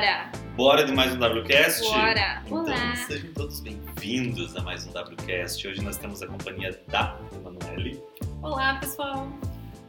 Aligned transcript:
Bora! 0.00 0.32
Bora 0.56 0.84
de 0.86 0.92
mais 0.92 1.12
um 1.14 1.18
WCast? 1.18 1.82
Bora! 1.82 2.42
Então, 2.46 2.64
Olá! 2.64 2.96
sejam 3.06 3.34
todos 3.34 3.60
bem-vindos 3.60 4.56
a 4.56 4.62
mais 4.62 4.86
um 4.86 4.92
WCast. 4.92 5.68
Hoje 5.68 5.82
nós 5.82 5.98
temos 5.98 6.22
a 6.22 6.26
companhia 6.26 6.80
da 6.88 7.18
Emanuele, 7.36 8.02
Olá, 8.40 8.76
pessoal. 8.76 9.28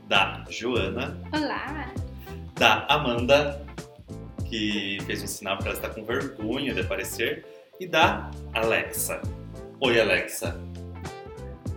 da 0.10 0.44
Joana, 0.50 1.18
Olá! 1.32 1.94
da 2.55 2.86
Amanda, 2.89 3.66
que 4.50 4.97
fez 5.05 5.24
um 5.24 5.28
sinal 5.28 5.55
para 5.60 5.68
ela 5.68 5.75
estar 5.75 5.89
com 5.92 6.04
vergonha 6.04 6.73
de 6.73 6.82
aparecer, 6.82 7.46
e 7.80 7.88
da 7.88 8.30
Alexa. 8.54 9.21
Oi, 9.80 9.98
Alexa. 9.98 10.59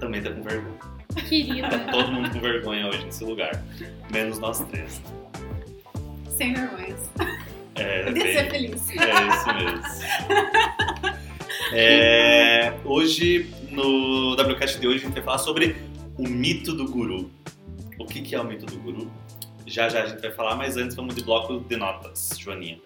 Também 0.00 0.20
tá 0.20 0.32
com 0.32 0.42
vergonha. 0.42 0.78
Tá 1.14 1.20
Querida! 1.20 1.86
todo 1.92 2.10
mundo 2.10 2.30
com 2.32 2.40
vergonha 2.40 2.88
hoje 2.88 3.04
nesse 3.04 3.22
lugar, 3.22 3.62
menos 4.10 4.40
nós 4.40 4.58
três. 4.58 5.00
Sem 6.36 6.52
vergonhas. 6.52 7.08
É, 7.76 8.10
bem- 8.12 8.32
ser 8.32 8.50
feliz. 8.50 8.88
É 8.90 9.28
isso 9.28 9.54
mesmo. 9.54 11.14
É, 11.72 12.72
hoje, 12.84 13.50
no 13.70 14.34
WCast 14.34 14.78
de 14.78 14.86
hoje, 14.86 14.98
a 14.98 15.06
gente 15.06 15.14
vai 15.14 15.22
falar 15.22 15.38
sobre 15.38 15.76
o 16.16 16.28
mito 16.28 16.72
do 16.74 16.86
guru. 16.90 17.30
O 17.98 18.06
que, 18.06 18.20
que 18.22 18.34
é 18.34 18.40
o 18.40 18.44
mito 18.44 18.66
do 18.66 18.78
guru? 18.78 19.10
Já 19.66 19.88
já 19.88 20.02
a 20.02 20.06
gente 20.06 20.20
vai 20.20 20.30
falar, 20.30 20.56
mas 20.56 20.76
antes 20.76 20.94
vamos 20.94 21.14
de 21.14 21.22
bloco 21.24 21.58
de 21.60 21.76
notas, 21.76 22.30
Joaninha. 22.38 22.78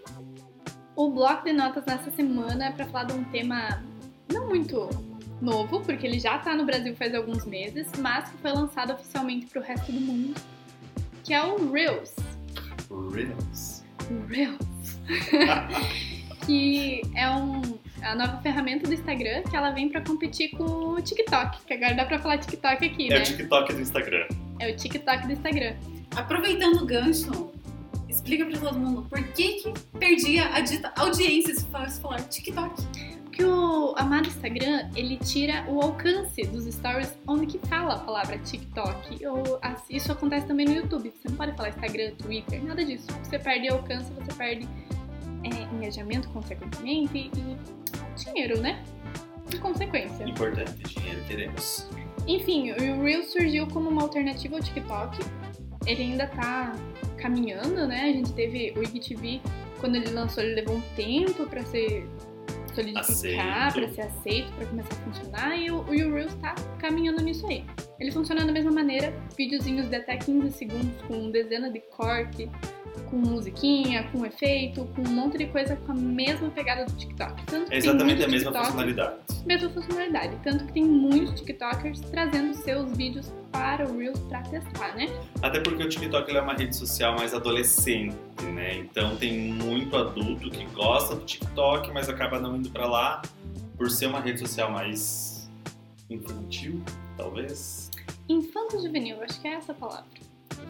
O 0.96 1.10
bloco 1.10 1.45
de 1.45 1.52
notas 1.52 1.84
nessa 1.87 2.10
semana 2.10 2.66
é 2.66 2.70
pra 2.70 2.87
falar 2.87 3.05
de 3.05 3.12
um 3.15 3.24
tema 3.24 3.82
não 4.32 4.46
muito 4.48 4.88
novo, 5.41 5.80
porque 5.80 6.07
ele 6.07 6.18
já 6.18 6.38
tá 6.38 6.55
no 6.55 6.65
Brasil 6.65 6.95
faz 6.96 7.15
alguns 7.15 7.45
meses, 7.45 7.88
mas 7.98 8.30
que 8.30 8.38
foi 8.38 8.52
lançado 8.52 8.93
oficialmente 8.93 9.46
pro 9.46 9.60
resto 9.60 9.93
do 9.93 10.01
mundo, 10.01 10.34
que 11.24 11.32
é 11.34 11.43
o 11.45 11.70
Reels. 11.73 12.15
Reels. 13.12 13.84
O 14.10 14.27
Reels. 14.27 14.59
que 16.46 17.02
é 17.15 17.30
um, 17.30 17.60
a 18.02 18.15
nova 18.15 18.38
ferramenta 18.43 18.87
do 18.87 18.95
Instagram 18.95 19.43
que 19.43 19.57
ela 19.57 19.71
vem 19.71 19.88
pra 19.88 20.01
competir 20.01 20.51
com 20.51 20.65
o 20.95 21.01
TikTok, 21.01 21.65
que 21.66 21.74
agora 21.74 21.95
dá 21.95 22.05
pra 22.05 22.19
falar 22.19 22.38
TikTok 22.38 22.85
aqui, 22.87 23.13
É 23.13 23.16
né? 23.16 23.21
o 23.21 23.24
TikTok 23.24 23.73
do 23.74 23.80
Instagram. 23.80 24.27
É 24.59 24.71
o 24.71 24.77
TikTok 24.77 25.27
do 25.27 25.32
Instagram. 25.32 25.74
Aproveitando 26.16 26.82
o 26.82 26.87
gancho, 26.87 27.52
explica 28.09 28.45
pra 28.47 28.59
todo 28.59 28.79
mundo 28.79 29.07
por 29.09 29.23
que 29.23 29.55
que 29.63 29.73
perdia 29.99 30.49
a 30.55 30.60
dita 30.60 30.93
audiência 30.97 31.54
se 31.54 31.65
fosse 31.66 32.01
falar 32.01 32.21
TikTok. 32.23 32.82
Porque 33.25 33.45
o 33.45 33.95
amado 33.97 34.27
Instagram, 34.27 34.91
ele 34.97 35.16
tira 35.19 35.65
o 35.69 35.80
alcance 35.80 36.43
dos 36.47 36.65
stories 36.65 37.13
onde 37.27 37.47
que 37.47 37.66
fala 37.69 37.95
a 37.95 37.99
palavra 37.99 38.37
TikTok. 38.38 39.25
Ou, 39.27 39.60
isso 39.91 40.10
acontece 40.10 40.47
também 40.47 40.66
no 40.66 40.75
YouTube. 40.75 41.13
Você 41.15 41.29
não 41.29 41.37
pode 41.37 41.54
falar 41.54 41.69
Instagram, 41.69 42.10
Twitter, 42.16 42.65
nada 42.65 42.85
disso. 42.85 43.07
Você 43.23 43.38
perde 43.38 43.69
alcance, 43.69 44.10
você 44.13 44.32
perde 44.37 44.66
é, 45.54 45.74
engajamento, 45.74 46.29
consequentemente, 46.30 47.30
e 47.35 48.23
dinheiro, 48.24 48.60
né? 48.60 48.82
Em 49.52 49.59
consequência. 49.59 50.24
Importante, 50.24 50.82
dinheiro 50.85 51.23
queremos. 51.27 51.88
Enfim, 52.27 52.73
o 52.73 53.02
Reels 53.02 53.32
surgiu 53.32 53.66
como 53.69 53.88
uma 53.88 54.02
alternativa 54.02 54.57
ao 54.57 54.63
TikTok. 54.63 55.19
Ele 55.87 56.02
ainda 56.02 56.26
tá 56.26 56.74
caminhando, 57.16 57.87
né? 57.87 58.02
A 58.02 58.13
gente 58.13 58.32
teve 58.35 58.74
o 58.76 58.82
IGTV, 58.82 59.41
quando 59.80 59.96
ele 59.96 60.10
lançou, 60.10 60.43
ele 60.43 60.57
levou 60.57 60.76
um 60.76 60.82
tempo 60.95 61.46
pra 61.46 61.65
ser 61.65 62.07
solidificar, 62.74 63.73
pra 63.73 63.88
ser 63.88 64.03
aceito, 64.03 64.53
pra 64.53 64.66
começar 64.66 64.94
a 64.94 64.99
funcionar. 64.99 65.56
E 65.56 65.71
o, 65.71 65.94
e 65.94 66.04
o 66.04 66.15
Reels 66.15 66.34
tá 66.34 66.54
caminhando 66.78 67.22
nisso 67.22 67.47
aí. 67.47 67.65
Ele 67.99 68.12
funciona 68.12 68.44
da 68.44 68.53
mesma 68.53 68.71
maneira, 68.71 69.12
videozinhos 69.37 69.88
de 69.88 69.97
até 69.97 70.16
15 70.16 70.50
segundos, 70.56 71.03
com 71.06 71.31
dezena 71.31 71.71
de 71.71 71.81
corte, 71.81 72.49
com 73.10 73.16
musiquinha, 73.16 74.04
com 74.12 74.25
efeito, 74.25 74.84
com 74.94 75.03
um 75.03 75.12
monte 75.12 75.38
de 75.38 75.47
coisa 75.47 75.75
com 75.77 75.93
a 75.93 75.94
mesma 75.94 76.50
pegada 76.50 76.84
do 76.84 76.93
TikTok. 76.94 77.44
Tanto 77.47 77.69
que 77.69 77.75
É 77.75 77.78
exatamente 77.78 78.22
a 78.22 78.28
mesma 78.28 78.53
funcionalidade. 78.53 79.16
mesma 79.47 79.70
funcionalidade. 79.70 80.36
Tanto 80.44 80.64
que 80.66 80.72
tem 80.75 80.84
muitos 80.84 81.41
TikTokers 81.41 82.00
trazendo 82.03 82.54
seus 82.54 82.97
vídeos 82.97 83.32
para 83.50 83.88
o 83.91 83.98
Reels 83.98 84.20
pra 84.20 84.42
testar, 84.42 84.94
né? 84.94 85.06
Até 85.42 85.60
porque 85.60 85.82
o 85.82 85.88
TikTok 85.88 86.36
é 86.36 86.41
uma 86.41 86.54
rede 86.54 86.76
social 86.76 87.16
mais 87.16 87.32
adolescente, 87.34 88.15
né? 88.54 88.76
Então 88.76 89.16
tem 89.16 89.53
muito 89.53 89.97
adulto 89.97 90.50
que 90.50 90.65
gosta 90.66 91.15
do 91.16 91.25
TikTok, 91.25 91.91
mas 91.92 92.09
acaba 92.09 92.38
não 92.38 92.56
indo 92.56 92.70
pra 92.70 92.86
lá 92.86 93.22
por 93.76 93.91
ser 93.91 94.06
uma 94.06 94.20
rede 94.20 94.41
social 94.41 94.70
mais 94.70 95.50
infantil, 96.10 96.82
talvez. 97.18 97.90
Infanto 98.28 98.80
juvenil, 98.80 99.20
acho 99.22 99.40
que 99.40 99.48
é 99.48 99.54
essa 99.54 99.72
a 99.72 99.74
palavra. 99.74 100.06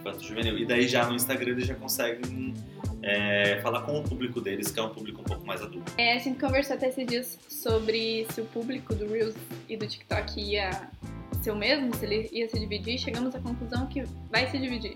Infanto 0.01 0.25
juvenil. 0.25 0.59
E 0.59 0.67
daí 0.67 0.89
já 0.89 1.07
no 1.07 1.15
Instagram 1.15 1.53
eles 1.53 1.67
já 1.67 1.75
conseguem 1.75 2.55
é, 3.03 3.61
falar 3.61 3.83
com 3.83 4.01
o 4.01 4.03
público 4.03 4.41
deles, 4.41 4.71
que 4.71 4.81
é 4.81 4.83
um 4.83 4.89
público 4.89 5.21
um 5.21 5.25
pouco 5.25 5.47
mais 5.47 5.63
adulto. 5.63 5.93
É, 5.97 6.15
a 6.15 6.19
gente 6.19 6.41
conversou 6.41 6.77
até 6.77 6.89
esses 6.89 7.07
dias 7.07 7.39
sobre 7.49 8.27
se 8.33 8.41
o 8.41 8.45
público 8.47 8.95
do 8.95 9.07
Reels 9.07 9.35
e 9.69 9.77
do 9.77 9.87
TikTok 9.87 10.41
ia 10.41 10.89
ser 11.43 11.51
o 11.51 11.57
mesmo, 11.57 11.95
se 11.95 12.05
ele 12.05 12.29
ia 12.33 12.49
se 12.49 12.59
dividir. 12.59 12.99
Chegamos 12.99 13.35
à 13.35 13.41
conclusão 13.41 13.87
que 13.87 14.03
vai 14.31 14.49
se 14.51 14.59
dividir. 14.59 14.95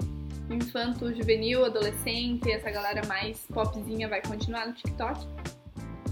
Infanto, 0.51 1.15
juvenil, 1.15 1.65
adolescente, 1.65 2.51
essa 2.51 2.71
galera 2.71 3.07
mais 3.07 3.47
popzinha 3.53 4.09
vai 4.09 4.21
continuar 4.23 4.67
no 4.67 4.73
TikTok. 4.73 5.27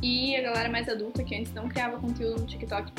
E 0.03 0.35
a 0.35 0.41
galera 0.41 0.69
mais 0.69 0.89
adulta, 0.89 1.23
que 1.23 1.35
antes 1.35 1.53
não 1.53 1.69
criava 1.69 1.99
conteúdo 1.99 2.41
no 2.41 2.47
TikTok 2.47 2.91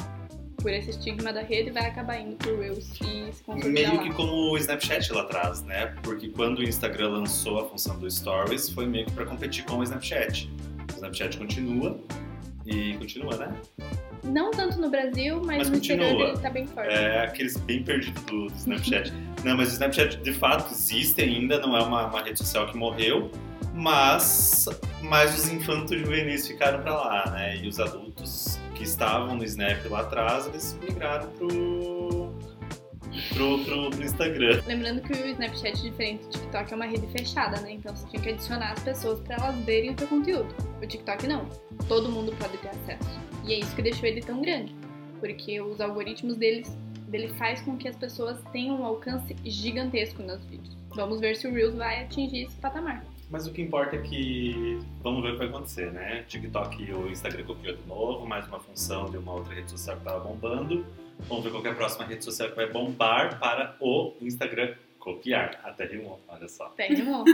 por 0.61 0.71
esse 0.71 0.91
estigma 0.91 1.33
da 1.33 1.41
rede, 1.41 1.71
vai 1.71 1.85
acabar 1.87 2.19
indo 2.19 2.35
pro 2.35 2.59
Reels 2.59 2.89
e 3.01 3.31
se 3.33 3.43
consolidar 3.43 3.71
Meio 3.71 3.95
lá. 3.95 4.03
que 4.03 4.13
como 4.13 4.31
o 4.51 4.57
Snapchat 4.57 5.11
lá 5.11 5.21
atrás, 5.21 5.63
né? 5.63 5.87
Porque 6.03 6.29
quando 6.29 6.59
o 6.59 6.63
Instagram 6.63 7.09
lançou 7.09 7.59
a 7.59 7.69
função 7.69 7.97
do 7.99 8.09
Stories, 8.09 8.69
foi 8.69 8.85
meio 8.85 9.05
que 9.05 9.11
pra 9.11 9.25
competir 9.25 9.65
com 9.65 9.77
o 9.77 9.83
Snapchat. 9.83 10.49
O 10.91 10.95
Snapchat 10.95 11.37
continua 11.37 11.99
e 12.65 12.93
continua, 12.97 13.35
né? 13.37 13.55
Não 14.23 14.51
tanto 14.51 14.79
no 14.79 14.89
Brasil, 14.89 15.41
mas, 15.43 15.57
Mas 15.57 15.69
no 15.69 15.73
continua. 15.75 16.05
ele 16.05 16.37
tá 16.37 16.49
bem 16.49 16.67
forte. 16.67 16.89
É 16.93 17.23
aqueles 17.25 17.57
bem 17.57 17.83
perdidos 17.83 18.21
do, 18.23 18.47
do 18.47 18.55
Snapchat. 18.55 19.11
não, 19.43 19.57
mas 19.57 19.69
o 19.69 19.71
Snapchat 19.73 20.17
de 20.17 20.33
fato 20.33 20.71
existe 20.71 21.21
ainda, 21.21 21.59
não 21.59 21.75
é 21.75 21.81
uma, 21.81 22.05
uma 22.05 22.21
rede 22.21 22.37
social 22.37 22.67
que 22.67 22.77
morreu, 22.77 23.31
mas, 23.73 24.67
mas 25.01 25.37
os 25.39 25.49
infantos 25.49 25.99
juvenis 25.99 26.47
ficaram 26.47 26.81
pra 26.81 26.93
lá, 26.93 27.31
né? 27.31 27.57
E 27.57 27.67
os 27.67 27.79
adultos 27.79 28.59
que 28.81 28.87
estavam 28.87 29.35
no 29.35 29.43
Snap 29.43 29.85
lá 29.91 30.01
atrás, 30.01 30.47
eles 30.47 30.75
migraram 30.81 31.29
pro, 31.33 32.33
pro, 33.29 33.63
pro, 33.63 33.89
pro 33.91 34.03
Instagram. 34.03 34.59
Lembrando 34.65 35.01
que 35.01 35.13
o 35.13 35.27
Snapchat, 35.27 35.79
diferente 35.83 36.23
do 36.23 36.29
TikTok, 36.29 36.73
é 36.73 36.75
uma 36.75 36.85
rede 36.85 37.05
fechada, 37.15 37.61
né? 37.61 37.73
Então 37.73 37.95
você 37.95 38.07
tinha 38.07 38.21
que 38.23 38.29
adicionar 38.29 38.71
as 38.71 38.79
pessoas 38.79 39.19
pra 39.19 39.35
elas 39.35 39.55
verem 39.63 39.91
o 39.91 39.93
teu 39.93 40.07
conteúdo. 40.07 40.55
O 40.81 40.87
TikTok 40.87 41.27
não. 41.27 41.47
Todo 41.87 42.09
mundo 42.09 42.35
pode 42.39 42.57
ter 42.57 42.69
acesso. 42.69 43.19
E 43.45 43.53
é 43.53 43.59
isso 43.59 43.75
que 43.75 43.83
deixou 43.83 44.07
ele 44.07 44.21
tão 44.21 44.41
grande. 44.41 44.75
Porque 45.19 45.61
os 45.61 45.79
algoritmos 45.79 46.35
deles, 46.37 46.75
dele 47.07 47.27
faz 47.35 47.61
com 47.61 47.77
que 47.77 47.87
as 47.87 47.95
pessoas 47.95 48.39
tenham 48.51 48.81
um 48.81 48.85
alcance 48.85 49.35
gigantesco 49.45 50.23
nos 50.23 50.43
vídeos. 50.45 50.75
Vamos 50.95 51.19
ver 51.19 51.35
se 51.35 51.47
o 51.47 51.53
Reels 51.53 51.75
vai 51.75 52.03
atingir 52.03 52.45
esse 52.45 52.55
patamar. 52.55 53.05
Mas 53.31 53.47
o 53.47 53.53
que 53.53 53.61
importa 53.61 53.95
é 53.95 53.99
que 54.01 54.77
vamos 55.01 55.23
ver 55.23 55.29
o 55.29 55.31
que 55.31 55.37
vai 55.37 55.47
acontecer, 55.47 55.89
né? 55.93 56.25
TikTok 56.27 56.83
e 56.83 56.93
o 56.93 57.09
Instagram 57.09 57.45
copiou 57.45 57.77
de 57.77 57.87
novo, 57.87 58.27
mais 58.27 58.45
uma 58.45 58.59
função 58.59 59.09
de 59.09 59.15
uma 59.15 59.31
outra 59.31 59.53
rede 59.53 59.71
social 59.71 59.95
que 59.95 60.01
estava 60.01 60.19
bombando. 60.19 60.85
Vamos 61.29 61.41
ver 61.41 61.49
qual 61.49 61.65
é 61.65 61.69
a 61.69 61.73
próxima 61.73 62.03
rede 62.03 62.25
social 62.25 62.49
que 62.49 62.57
vai 62.57 62.67
bombar 62.67 63.39
para 63.39 63.77
o 63.79 64.15
Instagram 64.21 64.75
copiar. 64.99 65.61
Até 65.63 65.85
rimou, 65.85 66.19
olha 66.27 66.49
só. 66.49 66.65
Tem 66.75 66.93
rimou. 66.93 67.23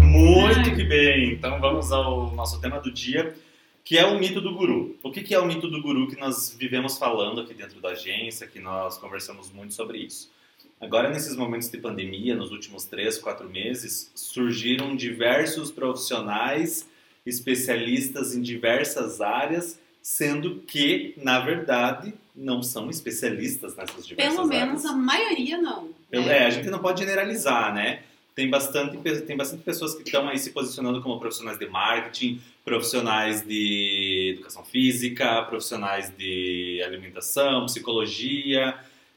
Muito 0.00 0.74
que 0.74 0.84
bem! 0.84 1.34
Então 1.34 1.60
vamos 1.60 1.92
ao 1.92 2.30
nosso 2.34 2.58
tema 2.62 2.80
do 2.80 2.90
dia, 2.90 3.36
que 3.84 3.98
é 3.98 4.06
o 4.06 4.18
mito 4.18 4.40
do 4.40 4.54
guru. 4.54 4.96
O 5.02 5.10
que 5.10 5.22
que 5.22 5.34
é 5.34 5.38
o 5.38 5.44
mito 5.44 5.68
do 5.68 5.82
guru 5.82 6.08
que 6.08 6.18
nós 6.18 6.56
vivemos 6.58 6.96
falando 6.96 7.42
aqui 7.42 7.52
dentro 7.52 7.78
da 7.78 7.90
agência, 7.90 8.46
que 8.46 8.58
nós 8.58 8.96
conversamos 8.96 9.52
muito 9.52 9.74
sobre 9.74 9.98
isso? 9.98 10.34
Agora, 10.80 11.08
nesses 11.08 11.34
momentos 11.36 11.70
de 11.70 11.78
pandemia, 11.78 12.34
nos 12.34 12.50
últimos 12.52 12.84
três, 12.84 13.16
quatro 13.18 13.48
meses, 13.48 14.10
surgiram 14.14 14.94
diversos 14.94 15.70
profissionais, 15.70 16.86
especialistas 17.24 18.34
em 18.34 18.42
diversas 18.42 19.20
áreas, 19.20 19.78
sendo 20.02 20.56
que, 20.66 21.14
na 21.16 21.40
verdade, 21.40 22.12
não 22.34 22.62
são 22.62 22.90
especialistas 22.90 23.74
nessas 23.74 24.06
diversas 24.06 24.34
Pelo 24.36 24.46
áreas. 24.48 24.66
menos 24.68 24.84
a 24.84 24.92
maioria 24.92 25.58
não. 25.58 25.88
Pelo- 26.10 26.26
né? 26.26 26.38
É, 26.42 26.46
a 26.46 26.50
gente 26.50 26.68
não 26.68 26.78
pode 26.78 27.00
generalizar, 27.00 27.74
né? 27.74 28.02
Tem 28.34 28.50
bastante, 28.50 28.98
tem 29.22 29.34
bastante 29.36 29.62
pessoas 29.62 29.94
que 29.94 30.02
estão 30.02 30.28
aí 30.28 30.38
se 30.38 30.50
posicionando 30.50 31.00
como 31.00 31.18
profissionais 31.18 31.58
de 31.58 31.66
marketing, 31.66 32.38
profissionais 32.62 33.40
de 33.42 34.32
educação 34.34 34.62
física, 34.62 35.42
profissionais 35.44 36.12
de 36.16 36.82
alimentação, 36.84 37.64
psicologia, 37.64 38.76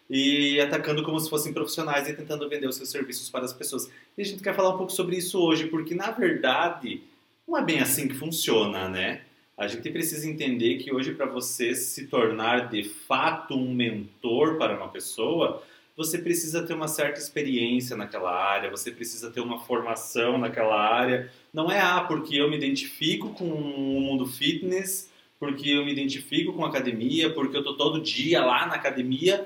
e 0.09 0.59
atacando 0.59 1.03
como 1.03 1.19
se 1.19 1.29
fossem 1.29 1.53
profissionais 1.53 2.07
e 2.09 2.13
tentando 2.13 2.49
vender 2.49 2.67
os 2.67 2.75
seus 2.75 2.89
serviços 2.89 3.29
para 3.29 3.45
as 3.45 3.53
pessoas. 3.53 3.91
E 4.17 4.21
a 4.21 4.25
gente 4.25 4.41
quer 4.41 4.55
falar 4.55 4.73
um 4.73 4.77
pouco 4.77 4.91
sobre 4.91 5.17
isso 5.17 5.39
hoje, 5.39 5.67
porque 5.67 5.93
na 5.93 6.11
verdade 6.11 7.03
não 7.47 7.57
é 7.57 7.63
bem 7.63 7.79
assim 7.79 8.07
que 8.07 8.15
funciona, 8.15 8.87
né? 8.87 9.21
A 9.57 9.67
gente 9.67 9.89
precisa 9.89 10.29
entender 10.29 10.77
que 10.77 10.93
hoje, 10.93 11.13
para 11.13 11.25
você 11.25 11.75
se 11.75 12.07
tornar 12.07 12.69
de 12.69 12.83
fato 12.83 13.55
um 13.55 13.73
mentor 13.73 14.57
para 14.57 14.77
uma 14.77 14.87
pessoa, 14.87 15.61
você 15.97 16.17
precisa 16.17 16.65
ter 16.65 16.73
uma 16.73 16.87
certa 16.87 17.19
experiência 17.19 17.97
naquela 17.97 18.33
área, 18.33 18.71
você 18.71 18.89
precisa 18.89 19.29
ter 19.29 19.41
uma 19.41 19.59
formação 19.59 20.37
naquela 20.37 20.79
área. 20.79 21.29
Não 21.53 21.69
é, 21.69 21.81
ah, 21.81 22.05
porque 22.07 22.37
eu 22.37 22.49
me 22.49 22.55
identifico 22.55 23.31
com 23.33 23.49
o 23.49 23.99
mundo 23.99 24.25
fitness, 24.25 25.11
porque 25.37 25.71
eu 25.71 25.83
me 25.83 25.91
identifico 25.91 26.53
com 26.53 26.63
academia, 26.63 27.33
porque 27.33 27.57
eu 27.57 27.63
tô 27.63 27.75
todo 27.75 27.99
dia 27.99 28.45
lá 28.45 28.65
na 28.65 28.75
academia, 28.75 29.45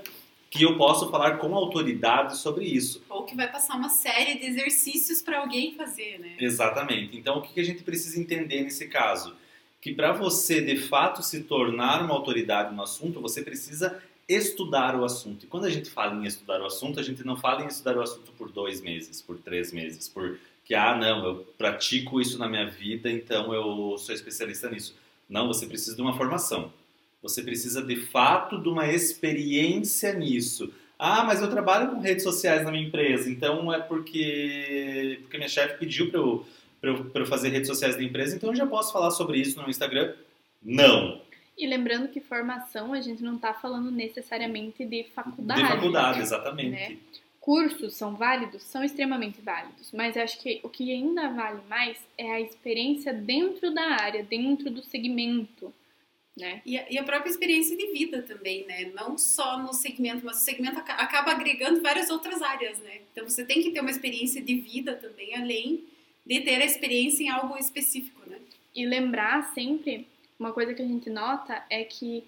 que 0.53 0.61
eu 0.61 0.77
posso 0.77 1.09
falar 1.09 1.37
com 1.37 1.55
autoridade 1.55 2.37
sobre 2.37 2.63
isso. 2.63 3.01
Ou 3.09 3.23
que 3.23 3.35
vai 3.35 3.51
passar 3.51 3.75
uma 3.75 3.89
série 3.89 4.37
de 4.37 4.45
exercícios 4.45 5.19
para 5.19 5.39
alguém 5.39 5.73
fazer, 5.73 6.19
né? 6.19 6.35
Exatamente. 6.39 7.17
Então, 7.17 7.39
o 7.39 7.41
que 7.41 7.59
a 7.59 7.63
gente 7.63 7.81
precisa 7.81 8.19
entender 8.19 8.61
nesse 8.61 8.87
caso? 8.87 9.35
Que 9.81 9.91
para 9.91 10.13
você, 10.13 10.61
de 10.61 10.77
fato, 10.77 11.23
se 11.23 11.41
tornar 11.41 12.03
uma 12.03 12.13
autoridade 12.13 12.73
no 12.75 12.83
assunto, 12.83 13.19
você 13.19 13.41
precisa 13.41 13.99
estudar 14.29 14.95
o 14.95 15.03
assunto. 15.03 15.43
E 15.45 15.47
quando 15.47 15.65
a 15.65 15.71
gente 15.71 15.89
fala 15.89 16.13
em 16.13 16.27
estudar 16.27 16.61
o 16.61 16.67
assunto, 16.67 16.99
a 16.99 17.03
gente 17.03 17.25
não 17.25 17.35
fala 17.35 17.63
em 17.63 17.67
estudar 17.67 17.97
o 17.97 18.01
assunto 18.01 18.31
por 18.33 18.51
dois 18.51 18.79
meses, 18.79 19.23
por 19.23 19.39
três 19.39 19.73
meses, 19.73 20.07
por 20.07 20.37
que, 20.63 20.75
ah, 20.75 20.95
não, 20.95 21.25
eu 21.25 21.35
pratico 21.57 22.21
isso 22.21 22.37
na 22.37 22.47
minha 22.47 22.69
vida, 22.69 23.09
então 23.09 23.51
eu 23.51 23.97
sou 23.97 24.13
especialista 24.13 24.69
nisso. 24.69 24.95
Não, 25.27 25.47
você 25.47 25.65
precisa 25.65 25.95
de 25.95 26.01
uma 26.03 26.15
formação. 26.15 26.71
Você 27.23 27.41
precisa, 27.41 27.81
de 27.81 27.95
fato, 27.95 28.61
de 28.61 28.67
uma 28.67 28.91
experiência 28.91 30.13
nisso. 30.13 30.71
Ah, 30.99 31.23
mas 31.23 31.41
eu 31.41 31.49
trabalho 31.49 31.89
com 31.89 31.99
redes 31.99 32.23
sociais 32.23 32.63
na 32.63 32.71
minha 32.71 32.85
empresa, 32.85 33.29
então 33.29 33.73
é 33.73 33.79
porque, 33.79 35.19
porque 35.21 35.37
minha 35.37 35.49
chefe 35.49 35.77
pediu 35.79 36.11
para 36.11 36.19
eu, 36.19 36.45
eu, 36.81 37.11
eu 37.13 37.25
fazer 37.25 37.49
redes 37.49 37.67
sociais 37.67 37.95
da 37.95 38.03
empresa, 38.03 38.35
então 38.35 38.49
eu 38.49 38.55
já 38.55 38.67
posso 38.67 38.93
falar 38.93 39.11
sobre 39.11 39.39
isso 39.39 39.61
no 39.61 39.69
Instagram? 39.69 40.13
Não. 40.61 41.21
E 41.57 41.67
lembrando 41.67 42.07
que 42.07 42.19
formação 42.19 42.93
a 42.93 43.01
gente 43.01 43.23
não 43.23 43.35
está 43.35 43.53
falando 43.53 43.91
necessariamente 43.91 44.85
de 44.85 45.03
faculdade. 45.15 45.61
De 45.61 45.67
faculdade, 45.67 46.19
exatamente. 46.21 46.71
Né? 46.71 46.97
Cursos 47.39 47.93
são 47.95 48.15
válidos? 48.15 48.63
São 48.63 48.83
extremamente 48.83 49.41
válidos, 49.41 49.91
mas 49.91 50.15
acho 50.15 50.41
que 50.41 50.61
o 50.63 50.69
que 50.69 50.91
ainda 50.91 51.29
vale 51.29 51.59
mais 51.69 51.97
é 52.17 52.31
a 52.31 52.41
experiência 52.41 53.13
dentro 53.13 53.73
da 53.73 53.83
área, 53.83 54.23
dentro 54.23 54.71
do 54.71 54.81
segmento. 54.81 55.73
Né? 56.35 56.63
E, 56.65 56.77
a, 56.77 56.91
e 56.91 56.97
a 56.97 57.03
própria 57.03 57.29
experiência 57.29 57.77
de 57.77 57.91
vida 57.91 58.23
também, 58.23 58.65
né? 58.65 58.91
Não 58.95 59.19
só 59.19 59.59
no 59.59 59.71
segmento, 59.71 60.25
mas 60.25 60.37
o 60.37 60.43
segmento 60.43 60.79
acaba 60.79 61.31
agregando 61.31 61.79
várias 61.79 62.09
outras 62.09 62.41
áreas, 62.41 62.79
né? 62.79 63.01
Então 63.11 63.29
você 63.29 63.45
tem 63.45 63.61
que 63.61 63.69
ter 63.69 63.81
uma 63.81 63.91
experiência 63.91 64.41
de 64.41 64.55
vida 64.55 64.95
também, 64.95 65.35
além 65.35 65.83
de 66.25 66.41
ter 66.41 66.59
a 66.59 66.65
experiência 66.65 67.23
em 67.23 67.29
algo 67.29 67.55
específico, 67.55 68.27
né? 68.27 68.39
E 68.75 68.83
lembrar 68.83 69.53
sempre 69.53 70.07
uma 70.39 70.51
coisa 70.51 70.73
que 70.73 70.81
a 70.81 70.87
gente 70.87 71.07
nota 71.07 71.63
é 71.69 71.83
que 71.83 72.23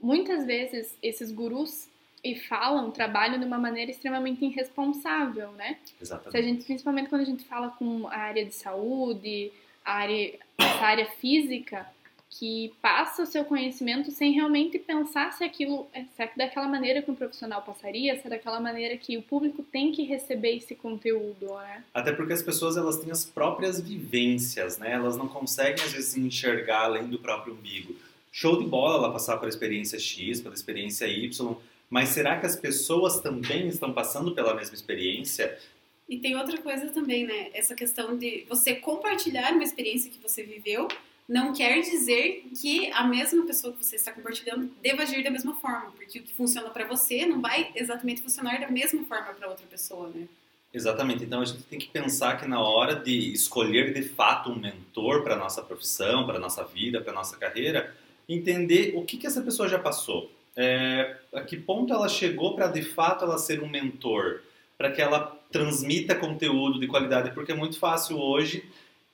muitas 0.00 0.44
vezes 0.44 0.96
esses 1.00 1.30
gurus 1.30 1.88
e 2.22 2.34
falam, 2.34 2.90
trabalham 2.90 3.38
de 3.38 3.44
uma 3.44 3.58
maneira 3.58 3.90
extremamente 3.90 4.44
irresponsável, 4.44 5.52
né? 5.52 5.78
Exatamente. 6.00 6.30
Se 6.32 6.36
a 6.36 6.42
gente, 6.42 6.64
principalmente 6.64 7.08
quando 7.08 7.22
a 7.22 7.24
gente 7.24 7.44
fala 7.44 7.68
com 7.70 8.08
a 8.08 8.16
área 8.16 8.44
de 8.44 8.54
saúde, 8.54 9.52
a 9.84 9.92
área, 9.92 10.38
essa 10.58 10.84
área 10.84 11.06
física, 11.06 11.86
que 12.30 12.72
passa 12.82 13.22
o 13.22 13.26
seu 13.26 13.44
conhecimento 13.44 14.10
sem 14.10 14.32
realmente 14.32 14.78
pensar 14.78 15.32
se 15.32 15.42
aquilo 15.42 15.88
é, 15.94 16.02
se 16.02 16.22
é 16.22 16.30
daquela 16.36 16.68
maneira 16.68 17.00
que 17.00 17.10
um 17.10 17.14
profissional 17.14 17.62
passaria, 17.62 18.20
se 18.20 18.26
é 18.26 18.30
daquela 18.30 18.60
maneira 18.60 18.96
que 18.96 19.16
o 19.16 19.22
público 19.22 19.62
tem 19.62 19.92
que 19.92 20.02
receber 20.02 20.56
esse 20.56 20.74
conteúdo, 20.74 21.54
né? 21.56 21.82
Até 21.94 22.12
porque 22.12 22.34
as 22.34 22.42
pessoas 22.42 22.76
elas 22.76 22.98
têm 22.98 23.10
as 23.10 23.24
próprias 23.24 23.80
vivências, 23.80 24.78
né? 24.78 24.92
Elas 24.92 25.16
não 25.16 25.26
conseguem 25.26 25.82
às 25.82 25.92
vezes 25.92 26.16
enxergar 26.16 26.82
além 26.82 27.08
do 27.08 27.18
próprio 27.18 27.54
umbigo. 27.54 27.94
Show 28.30 28.62
de 28.62 28.68
bola 28.68 28.98
ela 28.98 29.12
passar 29.12 29.38
pela 29.38 29.48
experiência 29.48 29.98
X, 29.98 30.40
pela 30.40 30.54
experiência 30.54 31.06
Y, 31.06 31.56
mas 31.88 32.10
será 32.10 32.38
que 32.38 32.46
as 32.46 32.54
pessoas 32.54 33.20
também 33.20 33.68
estão 33.68 33.92
passando 33.92 34.34
pela 34.34 34.54
mesma 34.54 34.74
experiência? 34.74 35.58
E 36.06 36.18
tem 36.18 36.36
outra 36.36 36.58
coisa 36.58 36.88
também, 36.88 37.26
né? 37.26 37.48
Essa 37.54 37.74
questão 37.74 38.16
de 38.16 38.44
você 38.48 38.74
compartilhar 38.74 39.52
uma 39.52 39.64
experiência 39.64 40.10
que 40.10 40.18
você 40.18 40.42
viveu 40.42 40.88
não 41.28 41.52
quer 41.52 41.80
dizer 41.82 42.48
que 42.60 42.90
a 42.90 43.04
mesma 43.04 43.44
pessoa 43.44 43.72
que 43.74 43.84
você 43.84 43.96
está 43.96 44.10
compartilhando 44.10 44.70
deva 44.82 45.02
agir 45.02 45.22
da 45.22 45.30
mesma 45.30 45.54
forma, 45.54 45.90
porque 45.90 46.20
o 46.20 46.22
que 46.22 46.32
funciona 46.32 46.70
para 46.70 46.86
você 46.86 47.26
não 47.26 47.42
vai 47.42 47.70
exatamente 47.74 48.22
funcionar 48.22 48.58
da 48.58 48.70
mesma 48.70 49.04
forma 49.04 49.34
para 49.34 49.48
outra 49.48 49.66
pessoa, 49.66 50.08
né? 50.08 50.26
Exatamente. 50.72 51.24
Então 51.24 51.42
a 51.42 51.44
gente 51.44 51.62
tem 51.64 51.78
que 51.78 51.88
pensar 51.88 52.38
que 52.38 52.46
na 52.46 52.60
hora 52.60 52.94
de 52.94 53.32
escolher 53.32 53.92
de 53.92 54.02
fato 54.02 54.50
um 54.50 54.58
mentor 54.58 55.22
para 55.22 55.36
nossa 55.36 55.62
profissão, 55.62 56.26
para 56.26 56.38
nossa 56.38 56.64
vida, 56.64 57.00
para 57.00 57.12
nossa 57.12 57.36
carreira, 57.36 57.94
entender 58.28 58.92
o 58.94 59.04
que 59.04 59.16
que 59.16 59.26
essa 59.26 59.42
pessoa 59.42 59.68
já 59.68 59.78
passou, 59.78 60.30
é, 60.56 61.16
a 61.32 61.42
que 61.42 61.56
ponto 61.56 61.92
ela 61.92 62.08
chegou 62.08 62.54
para 62.54 62.68
de 62.68 62.82
fato 62.82 63.24
ela 63.24 63.38
ser 63.38 63.62
um 63.62 63.68
mentor, 63.68 64.42
para 64.76 64.90
que 64.90 65.00
ela 65.00 65.36
transmita 65.50 66.14
conteúdo 66.14 66.78
de 66.78 66.86
qualidade, 66.86 67.32
porque 67.32 67.52
é 67.52 67.54
muito 67.54 67.78
fácil 67.78 68.18
hoje 68.18 68.64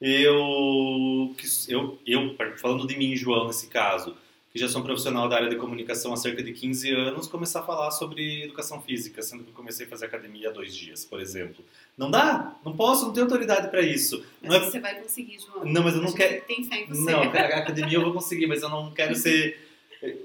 eu, 0.01 1.35
eu, 1.69 1.99
eu, 2.07 2.37
falando 2.59 2.87
de 2.87 2.97
mim, 2.97 3.17
João, 3.17 3.47
nesse 3.47 3.69
caso, 3.69 4.17
que 4.53 4.59
já 4.59 4.69
sou 4.69 4.81
um 4.81 4.85
profissional 4.85 5.29
da 5.29 5.37
área 5.37 5.49
de 5.49 5.57
comunicação 5.57 6.13
há 6.13 6.17
cerca 6.17 6.43
de 6.43 6.53
15 6.53 6.91
anos, 6.93 7.27
começar 7.27 7.61
a 7.61 7.63
falar 7.65 7.91
sobre 7.91 8.45
educação 8.45 8.81
física, 8.81 9.21
sendo 9.21 9.43
que 9.43 9.51
eu 9.51 9.55
comecei 9.55 9.85
a 9.85 9.89
fazer 9.89 10.07
academia 10.07 10.51
há 10.51 10.53
dois 10.53 10.75
dias, 10.77 11.05
por 11.05 11.21
exemplo. 11.21 11.65
Não 11.99 12.11
dá, 12.11 12.55
não 12.65 12.77
posso, 12.77 13.07
não 13.07 13.13
tenho 13.13 13.27
autoridade 13.27 13.69
para 13.69 13.81
isso. 13.81 14.25
Mas 14.41 14.51
não 14.51 14.57
é... 14.57 14.71
você 14.71 14.79
vai 14.79 15.01
conseguir, 15.01 15.39
João. 15.41 15.65
Não, 15.65 15.83
mas 15.83 15.95
eu 15.95 16.03
não 16.03 16.13
quero. 16.13 16.45
Tem 16.45 16.63
fé 16.65 16.83
em 16.83 16.87
você. 16.87 17.11
Não, 17.11 17.23
a 17.23 17.25
academia 17.27 17.99
eu 17.99 18.03
vou 18.03 18.13
conseguir, 18.13 18.47
mas 18.47 18.63
eu 18.63 18.69
não 18.69 18.93
quero 18.93 19.17
ser 19.17 19.59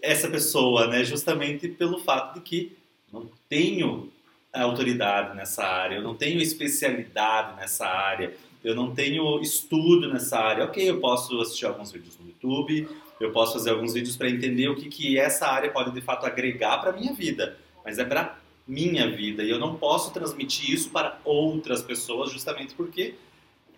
essa 0.01 0.27
pessoa, 0.27 0.87
né? 0.87 1.03
Justamente 1.03 1.67
pelo 1.67 1.99
fato 1.99 2.35
de 2.35 2.41
que 2.41 2.77
não 3.11 3.27
tenho 3.47 4.11
autoridade 4.53 5.35
nessa 5.35 5.63
área, 5.63 5.95
eu 5.95 6.01
não 6.01 6.15
tenho 6.15 6.39
especialidade 6.41 7.55
nessa 7.57 7.87
área 7.87 8.35
eu 8.63 8.75
não 8.75 8.93
tenho 8.93 9.39
estudo 9.41 10.11
nessa 10.11 10.37
área. 10.37 10.65
Ok, 10.65 10.89
eu 10.89 10.99
posso 10.99 11.39
assistir 11.41 11.65
alguns 11.65 11.91
vídeos 11.91 12.17
no 12.19 12.27
YouTube, 12.27 12.87
eu 13.19 13.31
posso 13.31 13.53
fazer 13.53 13.71
alguns 13.71 13.93
vídeos 13.93 14.15
para 14.15 14.29
entender 14.29 14.67
o 14.69 14.75
que, 14.75 14.89
que 14.89 15.19
essa 15.19 15.47
área 15.47 15.71
pode 15.71 15.91
de 15.91 16.01
fato 16.01 16.25
agregar 16.25 16.77
para 16.79 16.93
minha 16.93 17.13
vida, 17.13 17.57
mas 17.83 17.99
é 17.99 18.05
para 18.05 18.37
minha 18.67 19.09
vida 19.09 19.43
e 19.43 19.49
eu 19.49 19.57
não 19.57 19.75
posso 19.75 20.13
transmitir 20.13 20.71
isso 20.71 20.91
para 20.91 21.19
outras 21.25 21.81
pessoas 21.81 22.31
justamente 22.31 22.75
porque 22.75 23.15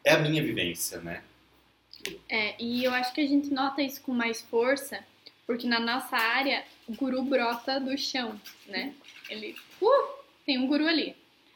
é 0.03 0.13
a 0.13 0.19
minha 0.19 0.43
vivência, 0.43 0.99
né? 0.99 1.23
É, 2.27 2.55
e 2.61 2.83
eu 2.83 2.91
acho 2.93 3.13
que 3.13 3.21
a 3.21 3.27
gente 3.27 3.53
nota 3.53 3.81
isso 3.81 4.01
com 4.01 4.11
mais 4.11 4.41
força 4.41 4.99
porque 5.45 5.67
na 5.67 5.79
nossa 5.79 6.15
área 6.15 6.63
o 6.87 6.95
guru 6.95 7.23
brota 7.23 7.79
do 7.79 7.97
chão, 7.97 8.39
né? 8.67 8.93
Ele, 9.29 9.55
uh, 9.81 10.21
tem 10.45 10.57
um 10.57 10.67
guru 10.67 10.87
ali. 10.87 11.15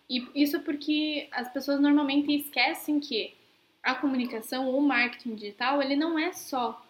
E 0.10 0.28
isso 0.36 0.60
porque 0.62 1.28
as 1.32 1.52
pessoas 1.52 1.80
normalmente 1.80 2.34
esquecem 2.34 3.00
que 3.00 3.34
a 3.82 3.96
comunicação 3.96 4.68
ou 4.68 4.80
o 4.80 4.82
marketing 4.82 5.36
digital, 5.36 5.82
ele 5.82 5.96
não 5.96 6.18
é 6.18 6.32
só 6.32 6.84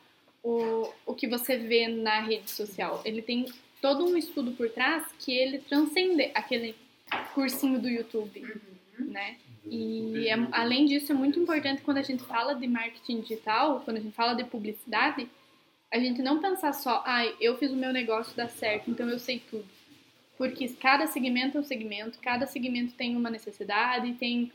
o, 0.44 0.90
o 1.06 1.14
que 1.14 1.28
você 1.28 1.58
vê 1.58 1.88
na 1.88 2.20
rede 2.20 2.52
social. 2.52 3.02
Ele 3.06 3.22
tem 3.22 3.46
todo 3.82 4.06
um 4.06 4.18
estudo 4.18 4.52
por 4.52 4.70
trás 4.70 5.04
que 5.20 5.34
ele 5.34 5.60
transcende 5.60 6.32
aquele 6.34 6.76
cursinho 7.34 7.80
do 7.80 7.90
YouTube, 7.90 8.42
uhum. 8.42 9.06
né? 9.08 9.38
E 9.66 10.28
é, 10.28 10.34
além 10.52 10.86
disso, 10.86 11.12
é 11.12 11.16
muito 11.16 11.40
importante 11.40 11.82
quando 11.82 11.98
a 11.98 12.04
gente 12.04 12.24
fala 12.24 12.54
de 12.54 12.68
marketing 12.68 13.22
digital, 13.22 13.82
quando 13.84 13.98
a 13.98 14.00
gente 14.00 14.14
fala 14.14 14.34
de 14.34 14.44
publicidade, 14.44 15.28
a 15.92 15.98
gente 15.98 16.22
não 16.22 16.40
pensar 16.40 16.74
só, 16.74 17.04
ah, 17.06 17.26
eu 17.40 17.58
fiz 17.58 17.72
o 17.72 17.76
meu 17.76 17.92
negócio 17.92 18.36
dar 18.36 18.50
certo, 18.50 18.92
então 18.92 19.10
eu 19.10 19.18
sei 19.18 19.40
tudo 19.40 19.66
porque 20.38 20.68
cada 20.70 21.08
segmento 21.08 21.58
é 21.58 21.62
um 21.62 21.64
segmento, 21.64 22.20
cada 22.20 22.46
segmento 22.46 22.94
tem 22.94 23.16
uma 23.16 23.30
necessidade, 23.30 24.14
tem 24.14 24.52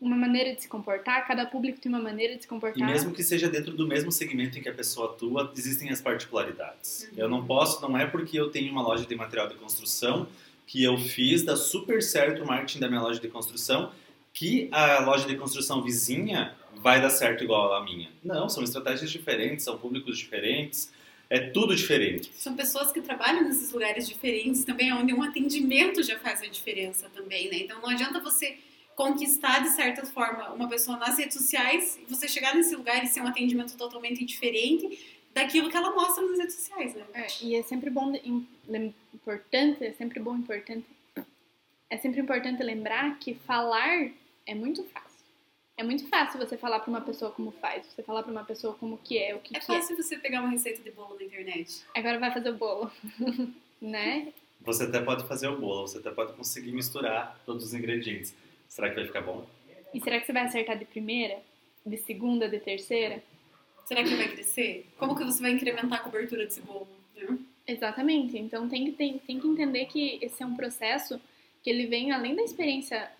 uma 0.00 0.16
maneira 0.16 0.54
de 0.54 0.62
se 0.62 0.68
comportar, 0.68 1.26
cada 1.28 1.46
público 1.46 1.80
tem 1.80 1.88
uma 1.88 2.00
maneira 2.00 2.34
de 2.34 2.42
se 2.42 2.48
comportar. 2.48 2.88
E 2.88 2.92
mesmo 2.92 3.12
que 3.12 3.22
seja 3.22 3.48
dentro 3.48 3.72
do 3.72 3.86
mesmo 3.86 4.10
segmento 4.10 4.58
em 4.58 4.62
que 4.62 4.68
a 4.68 4.74
pessoa 4.74 5.10
atua, 5.10 5.52
existem 5.56 5.90
as 5.90 6.00
particularidades. 6.00 7.08
Uhum. 7.12 7.18
Eu 7.18 7.28
não 7.28 7.46
posso, 7.46 7.80
não 7.80 7.96
é 7.96 8.04
porque 8.04 8.38
eu 8.38 8.50
tenho 8.50 8.72
uma 8.72 8.82
loja 8.82 9.06
de 9.06 9.14
material 9.14 9.48
de 9.48 9.54
construção 9.54 10.26
que 10.66 10.82
eu 10.82 10.98
fiz, 10.98 11.44
dá 11.44 11.56
super 11.56 12.02
certo 12.02 12.42
o 12.42 12.46
marketing 12.46 12.80
da 12.80 12.88
minha 12.88 13.00
loja 13.00 13.20
de 13.20 13.28
construção, 13.28 13.92
que 14.32 14.68
a 14.72 15.00
loja 15.00 15.26
de 15.26 15.36
construção 15.36 15.82
vizinha 15.82 16.54
vai 16.76 17.00
dar 17.00 17.10
certo 17.10 17.44
igual 17.44 17.72
a 17.74 17.84
minha. 17.84 18.08
Não, 18.24 18.48
são 18.48 18.64
estratégias 18.64 19.10
diferentes, 19.10 19.64
são 19.64 19.78
públicos 19.78 20.18
diferentes, 20.18 20.92
é 21.32 21.40
tudo 21.40 21.74
diferente. 21.74 22.30
São 22.34 22.54
pessoas 22.54 22.92
que 22.92 23.00
trabalham 23.00 23.42
nesses 23.42 23.72
lugares 23.72 24.06
diferentes 24.06 24.64
também, 24.64 24.92
onde 24.92 25.14
um 25.14 25.22
atendimento 25.22 26.02
já 26.02 26.18
faz 26.18 26.42
a 26.42 26.46
diferença 26.46 27.08
também, 27.08 27.48
né? 27.48 27.56
Então 27.56 27.80
não 27.80 27.88
adianta 27.88 28.20
você 28.20 28.58
conquistar 28.94 29.60
de 29.60 29.70
certa 29.70 30.04
forma 30.04 30.52
uma 30.52 30.68
pessoa 30.68 30.98
nas 30.98 31.16
redes 31.16 31.38
sociais 31.38 31.98
e 31.98 32.04
você 32.04 32.28
chegar 32.28 32.54
nesse 32.54 32.76
lugar 32.76 33.02
e 33.02 33.06
ser 33.06 33.22
um 33.22 33.26
atendimento 33.26 33.74
totalmente 33.78 34.22
diferente 34.26 35.22
daquilo 35.32 35.70
que 35.70 35.76
ela 35.78 35.94
mostra 35.94 36.22
nas 36.22 36.38
redes 36.38 36.54
sociais, 36.54 36.94
né? 36.94 37.04
É, 37.14 37.26
e 37.40 37.56
é 37.56 37.62
sempre 37.62 37.88
bom, 37.88 38.12
importante, 39.14 39.82
é 39.84 39.92
sempre 39.94 40.20
bom, 40.20 40.36
importante, 40.36 40.84
é 41.88 41.96
sempre 41.96 42.20
importante 42.20 42.62
lembrar 42.62 43.18
que 43.18 43.32
falar 43.46 44.10
é 44.44 44.54
muito 44.54 44.84
fácil. 44.84 45.11
É 45.82 45.84
muito 45.84 46.06
fácil 46.06 46.38
você 46.38 46.56
falar 46.56 46.78
para 46.78 46.88
uma 46.88 47.00
pessoa 47.00 47.32
como 47.32 47.50
faz, 47.50 47.84
você 47.86 48.04
falar 48.04 48.22
para 48.22 48.30
uma 48.30 48.44
pessoa 48.44 48.72
como 48.74 48.96
que 48.98 49.18
é, 49.18 49.34
o 49.34 49.40
que, 49.40 49.56
é 49.56 49.58
que 49.58 49.66
fácil 49.66 49.96
você 49.96 50.16
pegar 50.16 50.40
uma 50.40 50.50
receita 50.50 50.80
de 50.80 50.92
bolo 50.92 51.16
na 51.18 51.24
internet. 51.24 51.82
Agora 51.92 52.20
vai 52.20 52.32
fazer 52.32 52.50
o 52.50 52.54
bolo, 52.54 52.88
né? 53.82 54.32
Você 54.60 54.84
até 54.84 55.00
pode 55.00 55.26
fazer 55.26 55.48
o 55.48 55.58
bolo, 55.58 55.88
você 55.88 55.98
até 55.98 56.12
pode 56.12 56.34
conseguir 56.34 56.70
misturar 56.70 57.36
todos 57.44 57.64
os 57.64 57.74
ingredientes. 57.74 58.32
Será 58.68 58.90
que 58.90 58.94
vai 58.94 59.06
ficar 59.06 59.22
bom? 59.22 59.44
E 59.92 60.00
será 60.00 60.20
que 60.20 60.26
você 60.26 60.32
vai 60.32 60.44
acertar 60.44 60.78
de 60.78 60.84
primeira? 60.84 61.42
De 61.84 61.96
segunda, 61.96 62.48
de 62.48 62.60
terceira? 62.60 63.20
Será 63.84 64.04
que 64.04 64.14
vai 64.14 64.28
crescer? 64.28 64.86
Como 64.96 65.16
que 65.16 65.24
você 65.24 65.42
vai 65.42 65.50
incrementar 65.50 65.94
a 65.94 66.02
cobertura 66.04 66.44
desse 66.44 66.60
bolo? 66.60 66.86
né? 67.16 67.38
Exatamente. 67.66 68.38
Então 68.38 68.68
tem 68.68 68.84
que, 68.84 68.92
tem, 68.92 69.18
tem 69.18 69.40
que 69.40 69.48
entender 69.48 69.86
que 69.86 70.20
esse 70.22 70.44
é 70.44 70.46
um 70.46 70.54
processo 70.54 71.20
que 71.60 71.68
ele 71.68 71.86
vem 71.86 72.12
além 72.12 72.36
da 72.36 72.42
experiência 72.44 73.10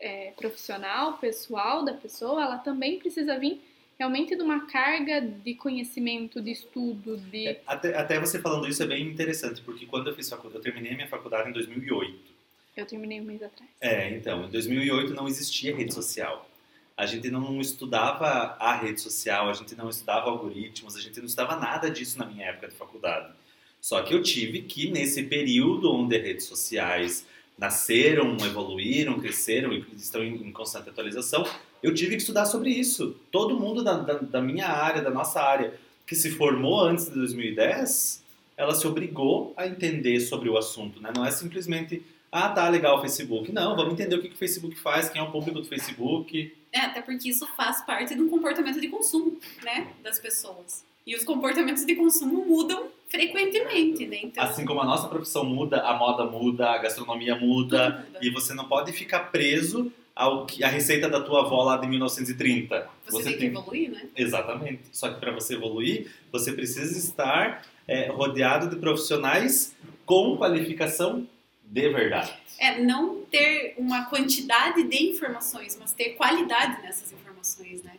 é, 0.00 0.32
profissional, 0.36 1.18
pessoal 1.18 1.84
da 1.84 1.94
pessoa, 1.94 2.42
ela 2.42 2.58
também 2.58 2.98
precisa 2.98 3.38
vir 3.38 3.60
realmente 3.98 4.36
de 4.36 4.42
uma 4.42 4.66
carga 4.66 5.20
de 5.20 5.54
conhecimento, 5.54 6.40
de 6.40 6.50
estudo, 6.50 7.16
de... 7.16 7.58
Até, 7.66 7.96
até 7.96 8.20
você 8.20 8.38
falando 8.38 8.68
isso 8.68 8.82
é 8.82 8.86
bem 8.86 9.06
interessante, 9.06 9.62
porque 9.62 9.86
quando 9.86 10.08
eu 10.08 10.14
fiz 10.14 10.28
faculdade, 10.28 10.58
eu 10.58 10.62
terminei 10.62 10.92
a 10.92 10.96
minha 10.96 11.08
faculdade 11.08 11.48
em 11.48 11.52
2008. 11.52 12.36
Eu 12.76 12.84
terminei 12.84 13.20
um 13.20 13.24
mês 13.24 13.42
atrás. 13.42 13.70
É, 13.80 14.10
então, 14.10 14.44
em 14.44 14.50
2008 14.50 15.14
não 15.14 15.26
existia 15.26 15.74
rede 15.74 15.94
social. 15.94 16.46
A 16.94 17.06
gente 17.06 17.30
não 17.30 17.58
estudava 17.60 18.56
a 18.58 18.74
rede 18.76 19.00
social, 19.00 19.48
a 19.48 19.52
gente 19.54 19.74
não 19.74 19.88
estudava 19.88 20.28
algoritmos, 20.28 20.94
a 20.94 21.00
gente 21.00 21.18
não 21.18 21.26
estudava 21.26 21.56
nada 21.56 21.90
disso 21.90 22.18
na 22.18 22.26
minha 22.26 22.46
época 22.46 22.68
de 22.68 22.74
faculdade. 22.74 23.32
Só 23.80 24.02
que 24.02 24.12
eu 24.12 24.22
tive 24.22 24.62
que, 24.62 24.90
nesse 24.90 25.22
período 25.22 25.92
onde 25.92 26.18
redes 26.18 26.46
sociais 26.46 27.26
nasceram, 27.58 28.36
evoluíram, 28.44 29.18
cresceram 29.18 29.72
e 29.72 29.84
estão 29.96 30.22
em, 30.22 30.52
constante 30.52 30.88
atualização, 30.88 31.46
eu 31.82 31.94
tive 31.94 32.16
que 32.16 32.22
estudar 32.22 32.46
sobre 32.46 32.70
isso. 32.70 33.16
Todo 33.30 33.58
mundo 33.58 33.82
da, 33.82 33.94
da, 33.94 34.14
da 34.14 34.42
minha 34.42 34.68
área, 34.68 35.02
da 35.02 35.10
nossa 35.10 35.40
área, 35.40 35.74
que 36.06 36.14
se 36.14 36.30
formou 36.30 36.80
antes 36.80 37.06
de 37.06 37.14
2010, 37.14 38.22
ela 38.56 38.74
se 38.74 38.86
obrigou 38.86 39.54
a 39.56 39.66
entender 39.66 40.20
sobre 40.20 40.48
o 40.48 40.56
assunto. 40.56 41.00
Né? 41.00 41.10
Não 41.14 41.24
é 41.24 41.30
simplesmente, 41.30 42.02
ah, 42.30 42.48
tá 42.50 42.68
legal 42.68 42.98
o 42.98 43.00
Facebook. 43.00 43.50
Não, 43.52 43.74
vamos 43.74 43.94
entender 43.94 44.16
o 44.16 44.22
que, 44.22 44.28
que 44.28 44.34
o 44.34 44.38
Facebook 44.38 44.76
faz, 44.76 45.08
quem 45.08 45.20
é 45.20 45.24
o 45.24 45.30
público 45.30 45.60
do 45.60 45.66
Facebook. 45.66 46.54
É, 46.72 46.80
até 46.80 47.00
porque 47.00 47.30
isso 47.30 47.46
faz 47.56 47.80
parte 47.82 48.14
um 48.14 48.28
comportamento 48.28 48.80
de 48.80 48.88
consumo, 48.88 49.38
né, 49.62 49.92
das 50.02 50.18
pessoas. 50.18 50.84
E 51.06 51.14
os 51.14 51.24
comportamentos 51.24 51.86
de 51.86 51.94
consumo 51.94 52.44
mudam 52.44 52.88
frequentemente, 53.08 54.06
né? 54.06 54.18
Então, 54.24 54.42
Assim 54.42 54.64
como 54.64 54.80
a 54.80 54.84
nossa 54.84 55.06
profissão 55.08 55.44
muda, 55.44 55.80
a 55.82 55.96
moda 55.96 56.24
muda, 56.24 56.70
a 56.70 56.78
gastronomia 56.78 57.36
muda, 57.36 58.04
muda. 58.06 58.18
e 58.20 58.30
você 58.30 58.52
não 58.52 58.66
pode 58.66 58.92
ficar 58.92 59.30
preso 59.30 59.92
ao 60.14 60.46
que 60.46 60.64
a 60.64 60.68
receita 60.68 61.08
da 61.08 61.20
tua 61.20 61.42
avó 61.42 61.62
lá 61.62 61.76
de 61.76 61.86
1930. 61.86 62.88
Você, 63.08 63.24
tem 63.24 63.38
que 63.38 63.44
evoluir, 63.46 63.90
né? 63.90 64.08
Exatamente. 64.16 64.80
Só 64.90 65.10
que 65.10 65.20
para 65.20 65.30
você 65.30 65.54
evoluir, 65.54 66.10
você 66.32 66.52
precisa 66.52 66.98
estar 66.98 67.62
é, 67.86 68.08
rodeado 68.08 68.68
de 68.68 68.76
profissionais 68.76 69.76
com 70.04 70.36
qualificação 70.36 71.28
de 71.62 71.88
verdade. 71.90 72.32
É, 72.58 72.80
não 72.82 73.20
ter 73.30 73.74
uma 73.76 74.06
quantidade 74.06 74.82
de 74.82 75.10
informações, 75.10 75.76
mas 75.78 75.92
ter 75.92 76.10
qualidade 76.10 76.82
nessas 76.82 77.12
informações, 77.12 77.82
né? 77.82 77.92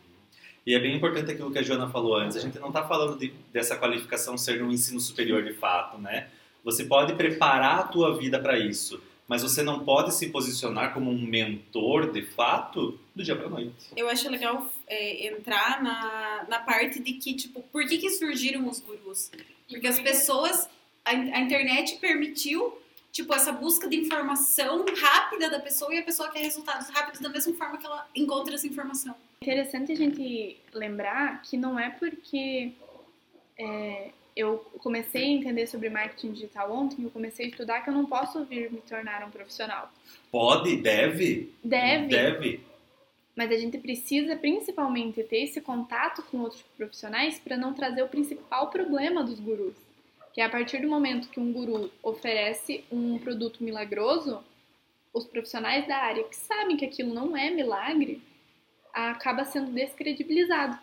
E 0.68 0.74
é 0.74 0.78
bem 0.78 0.94
importante 0.94 1.30
aquilo 1.30 1.50
que 1.50 1.58
a 1.58 1.62
Joana 1.62 1.88
falou 1.88 2.14
antes. 2.14 2.36
A 2.36 2.40
gente 2.40 2.58
não 2.58 2.68
está 2.68 2.86
falando 2.86 3.18
de, 3.18 3.32
dessa 3.50 3.74
qualificação 3.74 4.36
ser 4.36 4.60
no 4.62 4.70
ensino 4.70 5.00
superior 5.00 5.42
de 5.42 5.54
fato, 5.54 5.96
né? 5.96 6.28
Você 6.62 6.84
pode 6.84 7.14
preparar 7.14 7.78
a 7.78 7.82
tua 7.84 8.18
vida 8.18 8.38
para 8.38 8.58
isso, 8.58 9.02
mas 9.26 9.42
você 9.42 9.62
não 9.62 9.82
pode 9.82 10.12
se 10.12 10.28
posicionar 10.28 10.92
como 10.92 11.10
um 11.10 11.18
mentor 11.18 12.12
de 12.12 12.20
fato 12.20 13.00
do 13.14 13.24
dia 13.24 13.34
para 13.34 13.48
noite. 13.48 13.72
Eu 13.96 14.10
acho 14.10 14.28
legal 14.28 14.70
é, 14.86 15.28
entrar 15.28 15.82
na, 15.82 16.44
na 16.46 16.58
parte 16.58 17.00
de 17.00 17.14
que, 17.14 17.32
tipo, 17.32 17.62
por 17.72 17.86
que, 17.86 17.96
que 17.96 18.10
surgiram 18.10 18.68
os 18.68 18.78
gurus? 18.78 19.30
Porque 19.70 19.86
as 19.86 19.98
pessoas, 19.98 20.68
a, 21.02 21.12
a 21.12 21.40
internet 21.40 21.96
permitiu, 21.96 22.76
tipo, 23.10 23.32
essa 23.32 23.52
busca 23.52 23.88
de 23.88 23.96
informação 23.96 24.84
rápida 25.00 25.48
da 25.48 25.60
pessoa 25.60 25.94
e 25.94 25.98
a 25.98 26.02
pessoa 26.02 26.28
quer 26.28 26.40
resultados 26.40 26.90
rápidos 26.90 27.20
da 27.22 27.30
mesma 27.30 27.54
forma 27.54 27.78
que 27.78 27.86
ela 27.86 28.06
encontra 28.14 28.54
essa 28.54 28.66
informação. 28.66 29.16
Interessante 29.40 29.92
a 29.92 29.96
gente 29.96 30.58
lembrar 30.72 31.42
que 31.42 31.56
não 31.56 31.78
é 31.78 31.90
porque 31.90 32.72
é, 33.58 34.10
eu 34.36 34.58
comecei 34.78 35.24
a 35.24 35.28
entender 35.28 35.66
sobre 35.66 35.88
marketing 35.90 36.32
digital 36.32 36.72
ontem, 36.72 37.02
eu 37.04 37.10
comecei 37.10 37.46
a 37.46 37.48
estudar 37.48 37.80
que 37.82 37.90
eu 37.90 37.94
não 37.94 38.06
posso 38.06 38.44
vir 38.44 38.70
me 38.70 38.80
tornar 38.80 39.26
um 39.26 39.30
profissional. 39.30 39.90
Pode, 40.30 40.76
deve, 40.76 41.52
Deve, 41.62 42.06
deve. 42.06 42.60
mas 43.34 43.50
a 43.50 43.56
gente 43.56 43.78
precisa 43.78 44.36
principalmente 44.36 45.22
ter 45.22 45.44
esse 45.44 45.60
contato 45.60 46.22
com 46.24 46.38
outros 46.38 46.62
profissionais 46.76 47.38
para 47.38 47.56
não 47.56 47.74
trazer 47.74 48.02
o 48.02 48.08
principal 48.08 48.70
problema 48.70 49.24
dos 49.24 49.40
gurus. 49.40 49.74
Que 50.34 50.40
é 50.40 50.44
a 50.44 50.50
partir 50.50 50.80
do 50.82 50.88
momento 50.88 51.28
que 51.30 51.40
um 51.40 51.52
guru 51.52 51.90
oferece 52.02 52.84
um 52.92 53.18
produto 53.18 53.64
milagroso, 53.64 54.44
os 55.12 55.26
profissionais 55.26 55.86
da 55.88 55.96
área 55.96 56.22
que 56.24 56.36
sabem 56.36 56.76
que 56.76 56.84
aquilo 56.84 57.12
não 57.12 57.36
é 57.36 57.50
milagre, 57.50 58.22
acaba 58.92 59.44
sendo 59.44 59.70
descredibilizado. 59.72 60.78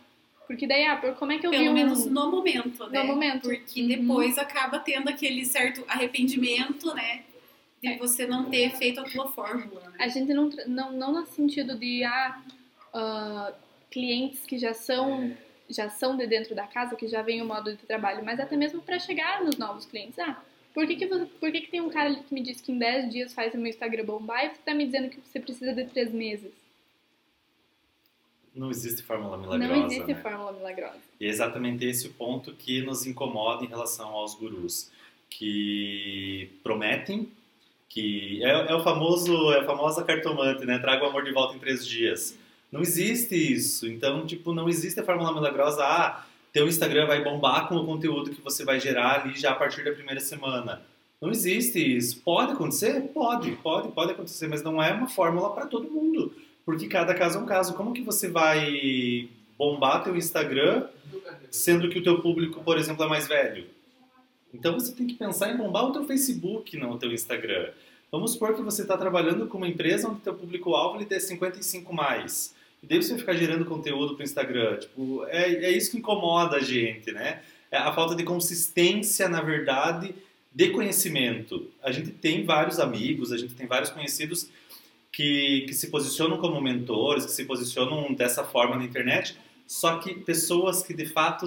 Porque 0.47 0.67
daí, 0.67 0.85
ah, 0.85 0.95
por 0.97 1.15
como 1.15 1.31
é 1.31 1.39
que 1.39 1.47
eu 1.47 1.51
vi 1.51 1.57
Pelo 1.57 1.71
um... 1.71 1.73
menos 1.73 2.05
no 2.05 2.29
momento, 2.29 2.87
né? 2.89 3.01
No 3.01 3.07
momento. 3.07 3.49
Porque 3.49 3.81
Uhum. 3.81 3.87
depois 3.87 4.37
acaba 4.37 4.77
tendo 4.79 5.09
aquele 5.09 5.43
certo 5.43 5.83
arrependimento, 5.87 6.93
né? 6.93 7.23
De 7.81 7.89
É. 7.89 7.97
você 7.97 8.27
não 8.27 8.45
ter 8.49 8.69
feito 8.77 8.99
a 9.01 9.03
tua 9.03 9.27
fórmula, 9.31 9.81
né? 9.89 9.97
A 9.99 10.07
gente 10.07 10.31
não, 10.33 10.49
não, 10.67 10.91
não 10.91 11.11
no 11.13 11.25
sentido 11.25 11.75
de 11.77 12.03
ah, 12.03 12.39
ah, 12.93 13.53
clientes 13.91 14.41
que 14.45 14.57
já 14.57 14.73
são 14.73 15.35
já 15.67 15.89
são 15.89 16.15
de 16.15 16.27
dentro 16.27 16.53
da 16.53 16.67
casa, 16.67 16.95
que 16.95 17.07
já 17.07 17.23
vem 17.23 17.41
o 17.41 17.45
modo 17.45 17.71
de 17.71 17.77
trabalho, 17.87 18.23
mas 18.23 18.39
até 18.39 18.55
mesmo 18.55 18.83
para 18.83 18.99
chegar 18.99 19.43
nos 19.43 19.57
novos 19.57 19.83
clientes. 19.87 20.19
Ah, 20.19 20.39
por 20.75 20.85
que, 20.85 20.95
que, 20.95 21.07
você, 21.07 21.25
por 21.25 21.51
que, 21.51 21.61
que 21.61 21.71
tem 21.71 21.81
um 21.81 21.89
cara 21.89 22.05
ali 22.09 22.17
que 22.17 22.31
me 22.35 22.41
disse 22.41 22.61
que 22.61 22.71
em 22.71 22.77
10 22.77 23.09
dias 23.09 23.33
faz 23.33 23.51
o 23.55 23.57
meu 23.57 23.67
Instagram 23.71 24.05
bombar 24.05 24.45
e 24.45 24.49
você 24.49 24.61
tá 24.63 24.75
me 24.75 24.85
dizendo 24.85 25.09
que 25.09 25.19
você 25.19 25.39
precisa 25.39 25.73
de 25.73 25.85
3 25.85 26.11
meses? 26.13 26.51
Não 28.55 28.71
existe 28.71 29.03
fórmula 29.03 29.37
milagrosa, 29.37 29.73
não 29.73 29.85
existe 29.85 30.13
né? 30.13 30.21
fórmula 30.21 30.53
milagrosa. 30.53 30.99
E 31.19 31.25
é 31.25 31.29
exatamente 31.29 31.85
esse 31.85 32.07
o 32.07 32.13
ponto 32.13 32.53
que 32.53 32.81
nos 32.81 33.05
incomoda 33.05 33.65
em 33.65 33.67
relação 33.67 34.09
aos 34.09 34.33
gurus, 34.35 34.89
que 35.29 36.49
prometem 36.63 37.29
que 37.95 38.43
é, 38.43 38.71
é 38.71 38.75
o 38.75 38.83
famoso, 38.83 39.53
é 39.53 39.59
a 39.59 39.63
famosa 39.65 40.03
cartomante, 40.03 40.65
né? 40.65 40.77
Traga 40.79 41.05
o 41.05 41.07
amor 41.07 41.23
de 41.23 41.31
volta 41.31 41.55
em 41.55 41.59
três 41.59 41.87
dias. 41.87 42.37
Não 42.69 42.81
existe 42.81 43.35
isso. 43.35 43.87
Então, 43.87 44.25
tipo, 44.25 44.53
não 44.53 44.67
existe 44.67 44.99
a 44.99 45.03
fórmula 45.03 45.33
milagrosa. 45.33 45.81
Ah, 45.81 46.25
teu 46.51 46.67
Instagram 46.67 47.07
vai 47.07 47.23
bombar 47.23 47.69
com 47.69 47.75
o 47.75 47.85
conteúdo 47.85 48.31
que 48.31 48.41
você 48.41 48.65
vai 48.65 48.81
gerar 48.81 49.21
ali 49.21 49.37
já 49.37 49.51
a 49.51 49.55
partir 49.55 49.83
da 49.85 49.93
primeira 49.93 50.19
semana. 50.19 50.81
Não 51.21 51.31
existe 51.31 51.79
isso. 51.79 52.21
Pode 52.21 52.51
acontecer? 52.51 52.99
Pode, 53.13 53.51
pode, 53.53 53.87
pode 53.93 54.11
acontecer, 54.11 54.47
mas 54.47 54.61
não 54.61 54.83
é 54.83 54.91
uma 54.91 55.07
fórmula 55.07 55.53
para 55.53 55.65
todo 55.65 55.89
mundo. 55.89 56.33
Porque 56.65 56.87
cada 56.87 57.13
caso 57.13 57.37
é 57.37 57.41
um 57.41 57.45
caso. 57.45 57.75
Como 57.75 57.93
que 57.93 58.01
você 58.01 58.27
vai 58.27 59.29
bombar 59.57 60.03
teu 60.03 60.15
Instagram 60.15 60.87
sendo 61.51 61.89
que 61.89 61.99
o 61.99 62.03
teu 62.03 62.21
público, 62.21 62.63
por 62.63 62.77
exemplo, 62.77 63.03
é 63.03 63.07
mais 63.07 63.27
velho? 63.27 63.67
Então 64.53 64.73
você 64.73 64.93
tem 64.93 65.05
que 65.05 65.15
pensar 65.15 65.51
em 65.51 65.57
bombar 65.57 65.85
o 65.85 65.91
teu 65.91 66.05
Facebook, 66.05 66.75
não 66.77 66.91
o 66.91 66.97
teu 66.97 67.11
Instagram. 67.11 67.69
Vamos 68.11 68.31
supor 68.31 68.55
que 68.55 68.61
você 68.61 68.81
está 68.83 68.97
trabalhando 68.97 69.47
com 69.47 69.57
uma 69.57 69.67
empresa 69.67 70.07
onde 70.07 70.21
teu 70.21 70.33
público-alvo 70.33 71.05
é 71.09 71.19
55 71.19 71.93
mais. 71.93 72.55
E 72.81 72.87
daí 72.87 73.01
você 73.01 73.17
ficar 73.17 73.33
gerando 73.33 73.65
conteúdo 73.65 74.15
para 74.15 74.21
o 74.21 74.25
Instagram. 74.25 74.77
Tipo, 74.77 75.25
é, 75.27 75.65
é 75.65 75.71
isso 75.71 75.91
que 75.91 75.97
incomoda 75.97 76.57
a 76.57 76.61
gente, 76.61 77.11
né? 77.11 77.41
É 77.69 77.77
a 77.77 77.91
falta 77.91 78.15
de 78.15 78.23
consistência, 78.23 79.27
na 79.27 79.41
verdade, 79.41 80.15
de 80.53 80.69
conhecimento. 80.69 81.69
A 81.83 81.91
gente 81.91 82.11
tem 82.11 82.45
vários 82.45 82.79
amigos, 82.79 83.33
a 83.33 83.37
gente 83.37 83.53
tem 83.53 83.67
vários 83.67 83.89
conhecidos 83.89 84.47
que, 85.15 85.61
que 85.61 85.73
se 85.73 85.87
posicionam 85.87 86.37
como 86.37 86.59
mentores, 86.59 87.25
que 87.25 87.31
se 87.31 87.45
posicionam 87.45 88.13
dessa 88.13 88.43
forma 88.43 88.75
na 88.75 88.83
internet, 88.83 89.37
só 89.65 89.97
que 89.97 90.13
pessoas 90.13 90.83
que 90.83 90.93
de 90.93 91.05
fato 91.05 91.45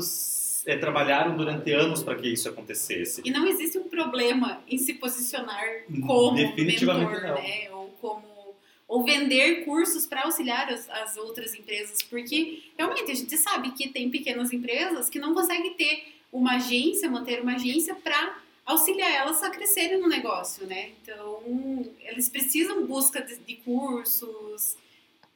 é, 0.64 0.74
trabalharam 0.78 1.36
durante 1.36 1.70
anos 1.72 2.02
para 2.02 2.14
que 2.14 2.26
isso 2.26 2.48
acontecesse. 2.48 3.20
E 3.26 3.30
não 3.30 3.46
existe 3.46 3.76
um 3.76 3.86
problema 3.86 4.62
em 4.66 4.78
se 4.78 4.94
posicionar 4.94 5.62
como 6.06 6.34
Definitivamente 6.34 7.10
mentor, 7.10 7.28
não. 7.28 7.34
né? 7.34 7.70
Ou 7.70 7.88
como 8.00 8.38
ou 8.88 9.04
vender 9.04 9.66
cursos 9.66 10.06
para 10.06 10.22
auxiliar 10.22 10.72
as, 10.72 10.88
as 10.88 11.18
outras 11.18 11.54
empresas, 11.54 11.98
porque 12.02 12.62
realmente 12.74 13.12
a 13.12 13.14
gente 13.14 13.36
sabe 13.36 13.72
que 13.72 13.90
tem 13.90 14.08
pequenas 14.08 14.50
empresas 14.50 15.10
que 15.10 15.18
não 15.18 15.34
conseguem 15.34 15.74
ter 15.74 16.14
uma 16.32 16.56
agência, 16.56 17.10
manter 17.10 17.42
uma 17.42 17.56
agência 17.56 17.94
para 17.94 18.38
auxiliar 18.68 19.10
elas 19.10 19.42
a 19.42 19.50
crescerem 19.50 19.98
no 19.98 20.08
negócio, 20.08 20.66
né? 20.66 20.90
Então, 21.02 21.40
eles 22.00 22.28
precisam 22.28 22.86
busca 22.86 23.22
de, 23.22 23.36
de 23.38 23.56
cursos, 23.56 24.76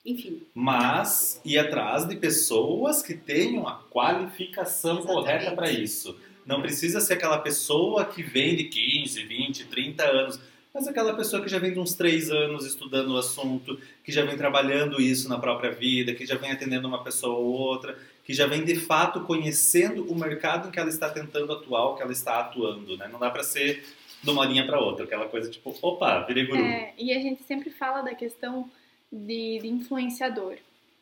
enfim. 0.04 0.42
Mas 0.54 1.40
ir 1.42 1.58
atrás 1.58 2.06
de 2.06 2.14
pessoas 2.16 3.00
que 3.02 3.14
tenham 3.14 3.66
a 3.66 3.76
qualificação 3.90 4.98
Exatamente. 4.98 5.24
correta 5.24 5.56
para 5.56 5.72
isso. 5.72 6.14
Não 6.44 6.60
precisa 6.60 7.00
ser 7.00 7.14
aquela 7.14 7.38
pessoa 7.38 8.04
que 8.04 8.22
vem 8.22 8.54
de 8.54 8.64
15, 8.64 9.22
20, 9.24 9.64
30 9.66 10.04
anos, 10.04 10.40
mas 10.74 10.86
aquela 10.86 11.14
pessoa 11.14 11.42
que 11.42 11.48
já 11.48 11.58
vem 11.58 11.72
de 11.72 11.78
uns 11.78 11.94
3 11.94 12.30
anos 12.30 12.66
estudando 12.66 13.12
o 13.12 13.16
assunto, 13.16 13.80
que 14.04 14.12
já 14.12 14.24
vem 14.24 14.36
trabalhando 14.36 15.00
isso 15.00 15.28
na 15.28 15.38
própria 15.38 15.70
vida, 15.70 16.14
que 16.14 16.26
já 16.26 16.36
vem 16.36 16.50
atendendo 16.50 16.86
uma 16.86 17.02
pessoa 17.02 17.38
ou 17.38 17.46
outra, 17.46 17.96
que 18.24 18.32
já 18.32 18.46
vem 18.46 18.64
de 18.64 18.76
fato 18.76 19.24
conhecendo 19.24 20.10
o 20.10 20.14
mercado 20.14 20.68
em 20.68 20.70
que 20.70 20.78
ela 20.78 20.88
está 20.88 21.10
tentando 21.10 21.52
atuar, 21.52 21.96
que 21.96 22.02
ela 22.02 22.12
está 22.12 22.40
atuando. 22.40 22.96
Né? 22.96 23.08
Não 23.08 23.18
dá 23.18 23.30
para 23.30 23.42
ser 23.42 23.84
de 24.22 24.30
uma 24.30 24.42
horinha 24.42 24.64
para 24.64 24.80
outra. 24.80 25.04
Aquela 25.04 25.28
coisa 25.28 25.50
tipo, 25.50 25.76
opa, 25.82 26.20
virei 26.20 26.46
guru. 26.46 26.62
É, 26.62 26.94
e 26.96 27.12
a 27.12 27.18
gente 27.18 27.42
sempre 27.42 27.70
fala 27.70 28.02
da 28.02 28.14
questão 28.14 28.70
de, 29.10 29.58
de 29.60 29.68
influenciador. 29.68 30.56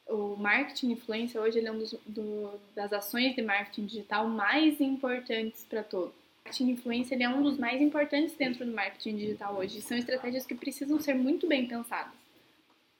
O 0.07 0.37
marketing 0.37 0.93
influência 0.93 1.41
hoje 1.41 1.65
é 1.65 1.71
um 1.71 1.79
dos, 1.79 1.95
do, 2.07 2.50
das 2.75 2.93
ações 2.93 3.37
de 3.37 3.43
marketing 3.43 3.87
digital 3.87 4.27
mais 4.27 4.81
importantes 4.81 5.65
para 5.69 5.85
todos. 5.85 6.11
O 6.11 6.45
marketing 6.45 6.71
influência 6.71 7.23
é 7.23 7.29
um 7.29 7.43
dos 7.43 7.59
mais 7.59 7.81
importantes 7.81 8.35
dentro 8.35 8.65
do 8.65 8.73
marketing 8.73 9.17
digital 9.17 9.55
hoje. 9.57 9.81
São 9.83 9.97
estratégias 9.97 10.47
que 10.47 10.55
precisam 10.55 10.99
ser 10.99 11.15
muito 11.15 11.47
bem 11.47 11.67
pensadas. 11.67 12.12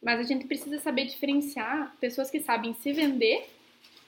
Mas 0.00 0.21
a 0.21 0.23
gente 0.23 0.47
precisa 0.47 0.79
saber 0.79 1.07
diferenciar 1.07 1.95
pessoas 2.00 2.31
que 2.31 2.41
sabem 2.41 2.75
se 2.75 2.93
vender, 2.93 3.49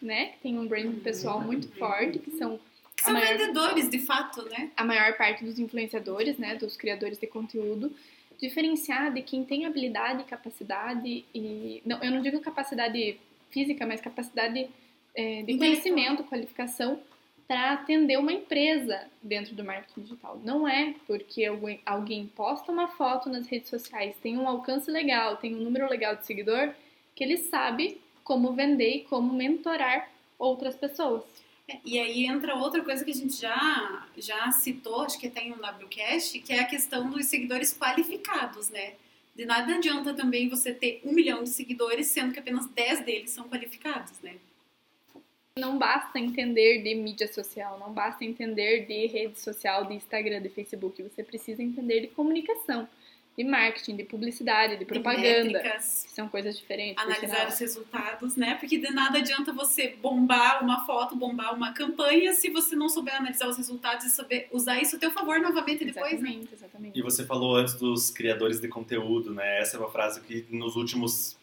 né? 0.03 0.27
Que 0.27 0.39
tem 0.41 0.59
um 0.59 0.67
brand 0.67 0.95
pessoal 1.03 1.41
muito 1.41 1.69
forte, 1.77 2.19
que 2.19 2.33
são 2.33 2.59
São 3.01 3.13
maior- 3.13 3.39
vendedores, 3.39 3.89
de 3.89 3.99
fato, 3.99 4.43
né? 4.49 4.71
a 4.77 4.85
maior 4.85 5.17
parte 5.17 5.45
dos 5.45 5.59
influenciadores, 5.59 6.37
né, 6.39 6.55
dos 6.57 6.77
criadores 6.77 7.19
de 7.19 7.27
conteúdo, 7.27 7.93
diferenciar 8.41 9.13
de 9.13 9.23
quem 9.23 9.45
tem 9.45 9.67
habilidade, 9.67 10.25
capacidade 10.25 11.25
e 11.35 11.81
não, 11.87 12.03
eu 12.03 12.11
não 12.11 12.21
digo 12.23 12.41
capacidade 12.41 13.17
física, 13.51 13.87
mas 13.87 14.01
capacidade 14.01 14.69
é, 15.15 15.43
de 15.43 15.57
conhecimento, 15.59 16.25
qualificação 16.25 17.01
para 17.47 17.73
atender 17.73 18.19
uma 18.19 18.33
empresa 18.33 19.05
dentro 19.23 19.55
do 19.55 19.63
marketing 19.63 20.03
digital. 20.03 20.41
Não 20.43 20.67
é 20.67 20.95
porque 21.07 21.45
alguém, 21.45 21.81
alguém 21.85 22.27
posta 22.35 22.73
uma 22.73 22.89
foto 22.89 23.29
nas 23.29 23.47
redes 23.47 23.69
sociais, 23.69 24.17
tem 24.23 24.39
um 24.39 24.49
alcance 24.49 24.91
legal, 24.91 25.37
tem 25.37 25.55
um 25.55 25.59
número 25.61 25.89
legal 25.89 26.17
de 26.17 26.25
seguidor, 26.27 26.73
que 27.15 27.23
ele 27.23 27.37
sabe 27.37 28.01
como 28.25 28.53
vender 28.53 28.97
e 28.97 29.05
como 29.05 29.33
mentorar 29.33 30.11
outras 30.39 30.75
pessoas. 30.75 31.23
É, 31.69 31.79
E 31.85 31.99
aí 31.99 32.27
entra 32.27 32.57
outra 32.57 32.83
coisa 32.83 33.05
que 33.05 33.11
a 33.11 33.15
gente 33.15 33.41
já, 33.41 34.07
já 34.17 34.51
citou, 34.51 35.03
acho 35.03 35.19
que 35.19 35.31
tem 35.31 35.51
no 35.51 35.57
WCast, 35.57 36.39
que 36.41 36.53
é 36.53 36.61
a 36.61 36.67
questão 36.67 37.11
dos 37.11 37.27
seguidores 37.27 37.77
qualificados, 37.77 38.69
né? 38.69 38.95
De 39.35 39.47
nada 39.47 39.77
adianta 39.77 40.13
também 40.13 40.49
você 40.49 40.75
ter 40.75 41.01
um 41.05 41.13
milhão 41.13 41.43
de 41.43 41.49
seguidores, 41.49 42.09
sendo 42.09 42.33
que 42.33 42.39
apenas 42.39 42.67
10 42.67 43.05
deles 43.05 43.31
são 43.31 43.49
qualificados, 43.49 44.21
né? 44.21 44.37
Não 45.59 45.79
basta 45.79 46.19
entender 46.19 46.83
de 46.83 46.95
mídia 46.95 47.31
social, 47.31 47.79
não 47.79 47.93
basta 47.93 48.25
entender 48.25 48.87
de 48.87 49.07
rede 49.07 49.39
social, 49.39 49.85
de 49.85 49.95
Instagram, 49.95 50.41
de 50.41 50.49
Facebook. 50.49 51.03
Você 51.03 51.23
precisa 51.23 51.63
entender 51.63 52.01
de 52.01 52.09
comunicação, 52.09 52.89
de 53.37 53.45
marketing, 53.45 53.97
de 53.97 54.05
publicidade, 54.05 54.77
de 54.77 54.85
propaganda. 54.85 55.45
Métricas, 55.45 56.05
Que 56.07 56.15
são 56.15 56.29
coisas 56.29 56.57
diferentes. 56.59 57.03
por 57.03 57.11
analisar 57.11 57.49
os 57.49 57.59
resultados, 57.59 58.37
né? 58.37 58.57
Porque 58.57 58.77
de 58.79 58.91
nada 58.91 59.19
adianta 59.19 59.53
você 59.53 59.97
bombar 60.01 60.63
uma 60.63 60.85
foto, 60.85 61.17
bombar 61.17 61.55
uma 61.55 61.73
campanha, 61.73 62.33
se 62.35 62.51
você 62.51 62.77
não 62.77 62.89
souber 62.89 63.15
analisar 63.17 63.49
os 63.49 63.57
resultados 63.57 64.05
e 64.05 64.11
saber 64.11 64.49
usar 64.53 64.81
isso 64.81 64.97
a 64.97 64.99
teu 64.99 65.11
favor 65.11 65.41
novamente 65.41 65.85
depois, 65.85 66.21
né? 66.21 66.29
Exatamente, 66.29 66.55
exatamente. 66.55 66.99
E 66.99 67.03
você 67.03 67.25
falou 67.25 67.57
antes 67.57 67.75
dos 67.75 68.11
criadores 68.11 68.61
de 68.61 68.69
conteúdo, 68.69 69.33
né? 69.33 69.61
Essa 69.61 69.77
é 69.77 69.81
uma 69.81 69.91
frase 69.91 70.21
que 70.21 70.45
nos 70.51 70.77
últimos 70.77 71.37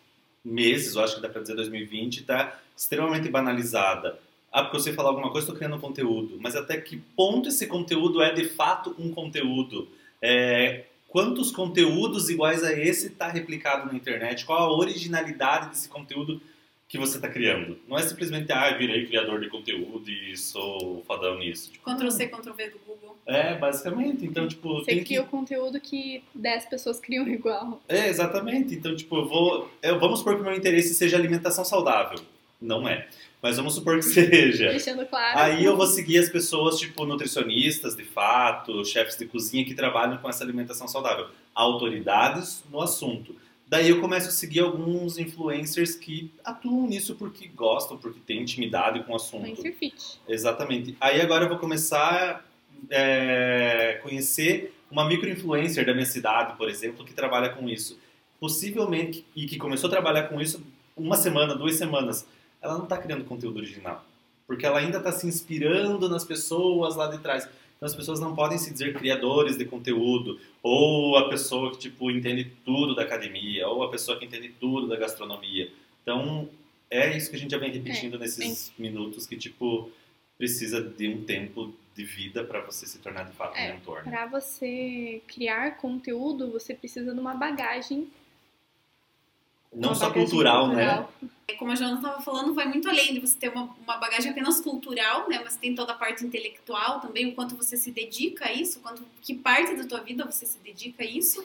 meses, 0.46 0.96
eu 0.96 1.04
acho 1.04 1.16
que 1.16 1.22
dá 1.22 1.30
pra 1.30 1.42
dizer 1.42 1.56
2020, 1.56 2.24
tá 2.24 2.60
extremamente 2.78 3.30
banalizada. 3.30 4.20
Ah, 4.52 4.64
porque 4.64 4.80
você 4.80 4.94
falar 4.94 5.10
alguma 5.10 5.32
coisa, 5.32 5.46
estou 5.46 5.56
criando 5.56 5.76
um 5.76 5.80
conteúdo. 5.80 6.38
Mas 6.40 6.56
até 6.56 6.80
que 6.80 6.98
ponto 6.98 7.50
esse 7.50 7.68
conteúdo 7.68 8.22
é 8.22 8.32
de 8.34 8.46
fato 8.46 8.96
um 8.98 9.12
conteúdo? 9.12 9.88
É, 10.22 10.86
quantos 11.10 11.52
conteúdos 11.52 12.30
iguais 12.30 12.64
a 12.64 12.72
esse 12.74 13.08
está 13.08 13.28
replicado 13.28 13.88
na 13.88 13.96
internet? 13.96 14.46
Qual 14.46 14.60
a 14.60 14.72
originalidade 14.78 15.70
desse 15.70 15.90
conteúdo 15.90 16.42
que 16.88 16.98
você 16.98 17.18
está 17.18 17.28
criando? 17.30 17.78
Não 17.88 17.98
é 17.98 18.02
simplesmente, 18.04 18.52
ah, 18.52 18.72
virei 18.78 19.06
criador 19.06 19.40
de 19.42 19.50
conteúdo 19.50 20.10
e 20.10 20.36
sou 20.38 21.04
fodão 21.06 21.38
nisso. 21.38 21.72
Tipo, 21.72 21.86
Ctrl 21.94 22.10
C, 22.12 22.28
Ctrl 22.28 22.54
V 22.54 22.70
do 22.70 22.80
Google. 22.80 23.18
é, 23.26 23.56
basicamente. 23.58 24.26
Então, 24.26 24.48
tipo, 24.48 24.76
Você 24.80 24.86
tem 24.86 25.00
que 25.00 25.06
cria 25.06 25.22
o 25.22 25.26
conteúdo 25.28 25.80
que 25.80 26.24
10 26.34 26.66
pessoas 26.66 27.00
criam 27.00 27.26
igual. 27.30 27.82
É, 27.88 28.08
exatamente. 28.08 28.74
Então, 28.74 28.96
tipo, 28.96 29.18
eu 29.18 29.28
vou. 29.28 29.72
eu- 29.84 30.00
vamos 30.00 30.20
supor 30.20 30.36
que 30.36 30.42
o 30.42 30.44
meu 30.44 30.54
interesse 30.56 30.94
seja 30.96 31.16
alimentação 31.18 31.64
saudável. 31.66 32.20
Não 32.62 32.88
é. 32.90 33.08
Mas 33.42 33.58
vamos 33.58 33.76
supor 33.76 33.96
que 33.98 34.04
seja. 34.04 34.70
Deixando 34.70 35.06
claro. 35.06 35.40
Aí 35.40 35.64
eu 35.64 35.78
vou 35.78 35.88
seguir 35.88 36.18
as 36.18 36.30
pessoas, 36.30 36.78
tipo, 36.78 37.06
nutricionistas, 37.06 37.96
de 37.96 38.04
fato, 38.04 38.84
chefes 38.84 39.18
de 39.18 39.26
cozinha 39.26 39.64
que 39.64 39.74
trabalham 39.74 40.18
com 40.18 40.30
essa 40.30 40.44
alimentação 40.44 40.88
saudável. 40.88 41.28
Autoridades 41.56 42.64
no 42.70 42.82
assunto. 42.82 43.36
Daí 43.70 43.90
eu 43.90 44.02
começo 44.02 44.30
a 44.30 44.32
seguir 44.32 44.62
alguns 44.62 45.20
influencers 45.20 45.94
que 45.94 46.32
atuam 46.44 46.88
nisso 46.88 47.16
porque 47.16 47.48
gostam, 47.48 47.98
porque 47.98 48.20
têm 48.20 48.42
intimidade 48.42 49.04
com 49.04 49.14
o 49.14 49.16
assunto. 49.16 49.48
Influencer 49.48 49.78
Fit. 49.78 50.20
Exatamente. 50.28 50.98
Aí 51.00 51.22
agora 51.22 51.46
eu 51.46 51.50
vou 51.50 51.60
começar 51.60 52.02
a 52.02 52.42
é, 52.90 54.00
conhecer 54.02 54.74
uma 54.90 55.06
micro-influencer 55.06 55.86
da 55.86 55.94
minha 55.94 56.06
cidade, 56.06 56.58
por 56.58 56.68
exemplo, 56.68 57.06
que 57.06 57.14
trabalha 57.14 57.50
com 57.50 57.70
isso. 57.70 58.00
Possivelmente, 58.40 59.24
e 59.36 59.46
que 59.46 59.58
começou 59.58 59.88
a 59.88 59.92
trabalhar 59.92 60.24
com 60.24 60.42
isso 60.42 60.66
uma 60.98 61.16
semana, 61.16 61.54
duas 61.56 61.76
semanas, 61.76 62.28
ela 62.62 62.76
não 62.78 62.84
está 62.84 62.98
criando 62.98 63.26
conteúdo 63.26 63.58
original. 63.58 64.04
Porque 64.48 64.66
ela 64.66 64.80
ainda 64.80 64.98
está 64.98 65.12
se 65.12 65.28
inspirando 65.28 66.10
nas 66.10 66.26
pessoas 66.26 66.96
lá 66.96 67.08
de 67.08 67.20
trás. 67.20 67.46
Então 67.78 67.88
as 67.88 67.96
pessoas 67.96 68.20
não 68.20 68.36
podem 68.36 68.58
se 68.58 68.72
dizer 68.74 68.94
criadores 68.94 69.58
de 69.58 69.64
conteúdo, 69.64 70.40
ou 70.62 71.18
a 71.18 71.30
pessoa 71.30 71.72
que 71.72 71.78
tipo 71.78 72.12
entende 72.12 72.52
tudo 72.66 72.94
da 72.94 73.04
academia, 73.04 73.68
ou 73.68 73.84
a 73.84 73.90
pessoa 73.90 74.18
que 74.20 74.26
entende 74.26 74.50
tudo 74.60 74.88
da 74.88 74.98
gastronomia. 74.98 75.72
Então 76.02 76.50
é 76.90 77.16
isso 77.16 77.30
que 77.30 77.36
a 77.36 77.40
gente 77.40 77.52
já 77.52 77.58
vem 77.58 77.72
repetindo 77.72 78.18
nesses 78.20 78.74
minutos 78.78 79.26
que 79.26 79.38
tipo 79.38 79.90
precisa 80.38 80.82
de 80.82 81.08
um 81.08 81.24
tempo 81.24 81.74
de 81.96 82.04
vida 82.04 82.44
para 82.44 82.62
você 82.62 82.86
se 82.86 82.98
tornar 83.00 83.24
de 83.24 83.34
fato 83.34 83.56
É, 83.58 83.72
um 83.72 83.74
mentor. 83.76 84.04
né? 84.06 84.12
Para 84.12 84.26
você 84.26 85.22
criar 85.28 85.78
conteúdo, 85.78 86.50
você 86.52 86.74
precisa 86.74 87.14
de 87.14 87.20
uma 87.20 87.34
bagagem. 87.36 88.08
Não 89.74 89.94
só 89.94 90.08
bagagem 90.08 90.24
cultural, 90.24 90.68
né? 90.68 90.74
cultural. 90.74 91.14
Como 91.58 91.72
a 91.72 91.76
Joana 91.76 91.96
estava 91.96 92.22
falando, 92.22 92.54
vai 92.54 92.68
muito 92.68 92.88
além 92.88 93.14
de 93.14 93.20
você 93.20 93.38
ter 93.38 93.50
uma, 93.50 93.76
uma 93.84 93.98
bagagem 93.98 94.32
apenas 94.32 94.62
cultural, 94.62 95.28
né? 95.28 95.42
Mas 95.44 95.56
tem 95.56 95.76
toda 95.76 95.94
a 95.94 95.96
parte 95.96 96.26
intelectual 96.26 97.00
também, 97.00 97.28
o 97.28 97.36
quanto 97.36 97.56
você 97.56 97.76
se 97.76 97.92
dedica 97.92 98.46
a 98.46 98.54
isso, 98.54 98.80
quanto, 98.80 99.04
que 99.22 99.34
parte 99.34 99.76
da 99.76 99.86
tua 99.86 100.00
vida 100.00 100.26
você 100.26 100.46
se 100.46 100.60
dedica 100.60 101.04
a 101.04 101.06
isso. 101.06 101.44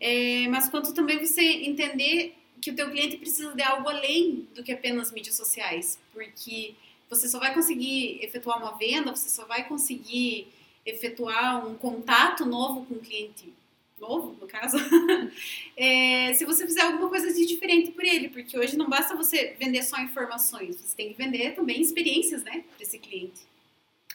É, 0.00 0.46
mas 0.48 0.68
quanto 0.68 0.92
também 0.92 1.24
você 1.24 1.40
entender 1.40 2.36
que 2.60 2.70
o 2.70 2.74
teu 2.74 2.90
cliente 2.90 3.16
precisa 3.16 3.54
de 3.54 3.62
algo 3.62 3.88
além 3.88 4.48
do 4.54 4.62
que 4.62 4.72
apenas 4.72 5.12
mídias 5.12 5.36
sociais. 5.36 5.98
Porque 6.12 6.74
você 7.08 7.28
só 7.28 7.38
vai 7.38 7.54
conseguir 7.54 8.18
efetuar 8.22 8.58
uma 8.58 8.72
venda, 8.72 9.14
você 9.14 9.28
só 9.28 9.44
vai 9.44 9.64
conseguir 9.68 10.48
efetuar 10.84 11.66
um 11.66 11.74
contato 11.74 12.44
novo 12.44 12.84
com 12.86 12.94
o 12.94 13.00
cliente 13.00 13.52
novo, 14.08 14.36
no 14.40 14.46
caso, 14.46 14.76
é, 15.76 16.32
se 16.34 16.44
você 16.44 16.66
fizer 16.66 16.82
alguma 16.82 17.08
coisa 17.08 17.32
de 17.32 17.46
diferente 17.46 17.90
por 17.90 18.04
ele, 18.04 18.28
porque 18.28 18.58
hoje 18.58 18.76
não 18.76 18.88
basta 18.88 19.16
você 19.16 19.56
vender 19.58 19.82
só 19.82 19.98
informações, 20.00 20.76
você 20.80 20.96
tem 20.96 21.12
que 21.12 21.18
vender 21.18 21.54
também 21.54 21.80
experiências, 21.80 22.42
né, 22.44 22.64
para 22.74 22.82
esse 22.82 22.98
cliente. 22.98 23.42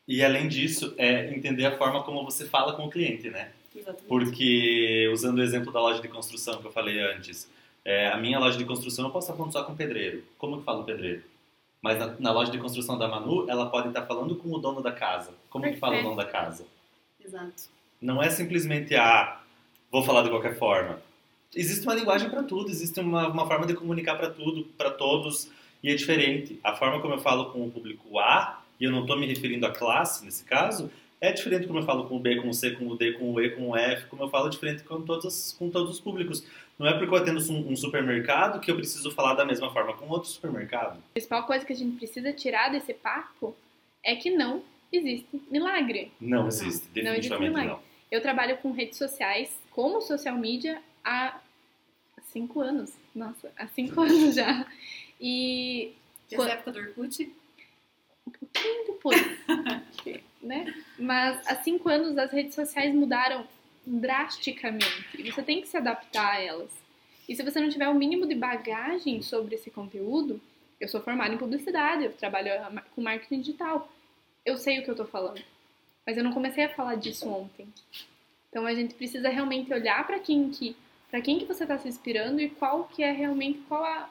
E 0.07 0.23
além 0.23 0.47
disso, 0.47 0.93
é 0.97 1.33
entender 1.33 1.65
a 1.65 1.77
forma 1.77 2.03
como 2.03 2.23
você 2.23 2.45
fala 2.45 2.73
com 2.73 2.85
o 2.85 2.89
cliente, 2.89 3.29
né? 3.29 3.51
Exatamente. 3.75 4.07
Porque, 4.07 5.07
usando 5.13 5.37
o 5.37 5.43
exemplo 5.43 5.71
da 5.71 5.79
loja 5.79 6.01
de 6.01 6.07
construção 6.07 6.59
que 6.59 6.65
eu 6.65 6.71
falei 6.71 6.99
antes, 6.99 7.47
é, 7.85 8.07
a 8.07 8.17
minha 8.17 8.39
loja 8.39 8.57
de 8.57 8.65
construção 8.65 9.05
eu 9.05 9.11
posso 9.11 9.25
estar 9.27 9.37
falando 9.37 9.53
só 9.53 9.63
com 9.63 9.73
o 9.73 9.75
pedreiro. 9.75 10.23
Como 10.37 10.57
que 10.57 10.63
fala 10.63 10.79
o 10.79 10.83
pedreiro? 10.83 11.21
Mas 11.81 11.97
na, 11.97 12.07
na 12.19 12.31
loja 12.31 12.51
de 12.51 12.57
construção 12.57 12.97
da 12.97 13.07
Manu, 13.07 13.49
ela 13.49 13.69
pode 13.69 13.89
estar 13.89 14.05
falando 14.05 14.35
com 14.35 14.51
o 14.51 14.57
dono 14.57 14.81
da 14.81 14.91
casa. 14.91 15.31
Como 15.49 15.65
que 15.65 15.77
fala 15.77 15.93
o 15.93 15.95
Perfeito. 15.97 16.15
dono 16.15 16.25
da 16.25 16.29
casa? 16.29 16.65
Exato. 17.23 17.69
Não 18.01 18.21
é 18.21 18.29
simplesmente, 18.29 18.95
ah, 18.95 19.39
vou 19.91 20.03
falar 20.03 20.23
de 20.23 20.29
qualquer 20.29 20.57
forma. 20.57 21.01
Existe 21.55 21.83
uma 21.85 21.95
linguagem 21.95 22.29
para 22.29 22.43
tudo, 22.43 22.69
existe 22.69 22.99
uma, 22.99 23.27
uma 23.27 23.47
forma 23.47 23.65
de 23.65 23.73
comunicar 23.73 24.15
para 24.15 24.29
tudo, 24.29 24.65
para 24.77 24.91
todos, 24.91 25.49
e 25.83 25.89
é 25.89 25.95
diferente. 25.95 26.59
A 26.63 26.75
forma 26.75 27.01
como 27.01 27.15
eu 27.15 27.19
falo 27.19 27.51
com 27.51 27.65
o 27.65 27.71
público 27.71 28.19
A, 28.19 28.61
e 28.79 28.83
eu 28.83 28.91
não 28.91 29.01
estou 29.01 29.17
me 29.17 29.25
referindo 29.25 29.65
à 29.65 29.71
classe 29.71 30.23
nesse 30.23 30.43
caso, 30.45 30.91
é 31.19 31.31
diferente 31.33 31.67
como 31.67 31.79
eu 31.79 31.83
falo 31.83 32.05
com 32.05 32.15
o 32.15 32.19
B, 32.19 32.37
com 32.37 32.49
o 32.49 32.53
C, 32.53 32.71
com 32.71 32.87
o 32.87 32.95
D, 32.95 33.13
com 33.13 33.31
o 33.33 33.41
E, 33.41 33.49
com 33.49 33.69
o 33.69 33.75
F, 33.75 34.05
como 34.07 34.23
eu 34.23 34.29
falo 34.29 34.47
diferente 34.49 34.83
com 34.83 35.01
todos, 35.01 35.25
os- 35.25 35.51
com 35.57 35.69
todos 35.69 35.91
os 35.95 35.99
públicos. 35.99 36.45
Não 36.77 36.87
é 36.87 36.93
porque 36.97 37.13
eu 37.13 37.17
atendo 37.17 37.41
um, 37.51 37.71
um 37.71 37.75
supermercado 37.75 38.61
que 38.61 38.71
eu 38.71 38.75
preciso 38.75 39.11
falar 39.11 39.33
da 39.33 39.43
mesma 39.43 39.69
forma 39.73 39.93
com 39.97 40.07
outro 40.07 40.29
supermercado. 40.29 40.97
A 40.97 41.13
principal 41.13 41.43
coisa 41.43 41.65
que 41.65 41.73
a 41.73 41.75
gente 41.75 41.97
precisa 41.97 42.31
tirar 42.31 42.69
desse 42.69 42.93
papo 42.93 43.53
é 44.01 44.15
que 44.15 44.29
não 44.29 44.61
existe 44.93 45.27
milagre. 45.51 46.11
Não 46.21 46.47
existe, 46.47 46.87
Não 47.03 47.11
existe 47.13 47.29
definitivamente 47.29 47.67
não. 47.67 47.79
Eu 48.09 48.21
trabalho 48.21 48.57
com 48.57 48.71
redes 48.71 48.97
sociais, 48.97 49.51
como 49.79 50.01
social 50.01 50.35
media, 50.35 50.81
há 51.05 51.39
cinco 52.33 52.59
anos. 52.59 52.91
Nossa, 53.15 53.49
há 53.57 53.65
cinco 53.67 54.01
anos 54.01 54.35
já. 54.35 54.65
E 55.21 55.93
Desde 56.29 56.35
Qua- 56.35 56.47
a 56.47 56.57
época 56.57 56.71
do 56.73 56.79
Orkut, 56.79 57.33
um 58.27 58.31
pouquinho 58.31 58.85
depois, 58.87 59.21
né? 60.41 60.73
Mas 60.97 61.47
há 61.47 61.55
cinco 61.63 61.87
anos 61.87 62.17
as 62.17 62.29
redes 62.29 62.55
sociais 62.55 62.93
mudaram 62.93 63.47
drasticamente. 63.85 65.07
E 65.17 65.31
você 65.31 65.41
tem 65.41 65.61
que 65.61 65.67
se 65.69 65.77
adaptar 65.77 66.33
a 66.35 66.41
elas. 66.41 66.71
E 67.27 67.33
se 67.33 67.41
você 67.41 67.61
não 67.61 67.69
tiver 67.69 67.87
o 67.87 67.95
mínimo 67.95 68.27
de 68.27 68.35
bagagem 68.35 69.21
sobre 69.21 69.55
esse 69.55 69.71
conteúdo, 69.71 70.41
eu 70.77 70.89
sou 70.89 70.99
formada 70.99 71.33
em 71.33 71.37
publicidade, 71.37 72.03
eu 72.03 72.11
trabalho 72.11 72.51
com 72.93 73.01
marketing 73.01 73.39
digital. 73.39 73.89
Eu 74.45 74.57
sei 74.57 74.79
o 74.79 74.83
que 74.83 74.91
eu 74.91 74.95
tô 74.95 75.05
falando. 75.05 75.41
Mas 76.05 76.17
eu 76.17 76.23
não 76.23 76.33
comecei 76.33 76.65
a 76.65 76.69
falar 76.69 76.95
disso 76.95 77.29
ontem. 77.29 77.67
Então 78.49 78.65
a 78.65 78.73
gente 78.73 78.93
precisa 78.95 79.29
realmente 79.29 79.71
olhar 79.73 80.05
para 80.05 80.19
quem 80.19 80.49
que 80.49 80.75
para 81.09 81.21
quem 81.21 81.39
que 81.39 81.45
você 81.45 81.63
está 81.63 81.77
se 81.77 81.87
inspirando 81.87 82.39
e 82.39 82.49
qual 82.49 82.83
que 82.83 83.01
é 83.01 83.11
realmente 83.11 83.59
qual 83.67 83.83
a, 83.83 84.07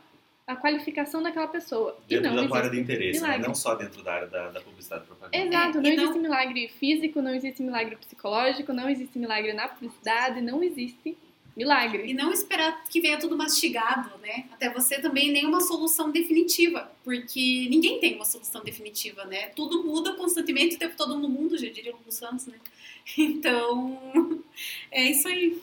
a 0.48 0.57
qualificação 0.57 1.22
daquela 1.22 1.46
pessoa. 1.46 1.96
E 2.09 2.14
Dentro 2.16 2.31
não 2.35 2.42
da 2.42 2.48
tua 2.48 2.59
área 2.59 2.70
de 2.70 2.81
interesse, 2.81 3.20
né? 3.20 3.38
não 3.38 3.55
só 3.55 3.77
dentro 3.77 4.03
da 4.03 4.14
área 4.14 4.27
da, 4.27 4.48
da 4.51 4.61
publicidade 4.61 5.05
e 5.05 5.07
propaganda. 5.07 5.37
Exato, 5.37 5.79
É, 5.79 5.81
não 5.81 5.90
e 5.90 5.96
não- 5.96 6.03
existe 6.03 6.18
milagre 6.18 6.68
físico, 6.68 7.22
não 7.22 7.33
existe 7.35 7.62
milagre 7.62 7.94
psicológico, 7.96 8.72
não 8.72 8.88
existe 8.90 9.16
milagre 9.16 9.53
na 9.53 9.68
publicidade, 9.68 10.40
não 10.40 10.61
existe 10.62 11.16
milagre. 11.59 12.09
E 12.09 12.14
não 12.14 12.33
esperar 12.33 12.85
que 12.85 13.01
venha 13.01 13.18
tudo 13.18 13.37
mastigado, 13.37 14.16
né? 14.18 14.49
Até 14.53 14.71
você 14.73 15.01
também 15.01 15.33
nenhuma 15.33 15.61
solução 15.61 16.12
definitiva, 16.12 16.90
porque 17.03 17.66
ninguém 17.68 17.99
tem 17.99 18.14
uma 18.14 18.25
solução 18.25 18.62
definitiva, 18.62 19.25
né? 19.25 19.49
Tudo 19.49 19.83
muda 19.83 20.12
constantemente 20.12 20.77
o 20.77 20.79
tempo 20.79 20.97
todo 20.97 21.18
no 21.18 21.29
mundo, 21.29 21.59
já 21.59 21.68
diria 21.68 21.92
o 21.92 21.99
Lulu 21.99 22.12
Santos, 22.12 22.47
né? 22.47 22.59
Então, 23.16 24.44
é 24.90 25.03
isso 25.03 25.27
aí. 25.27 25.61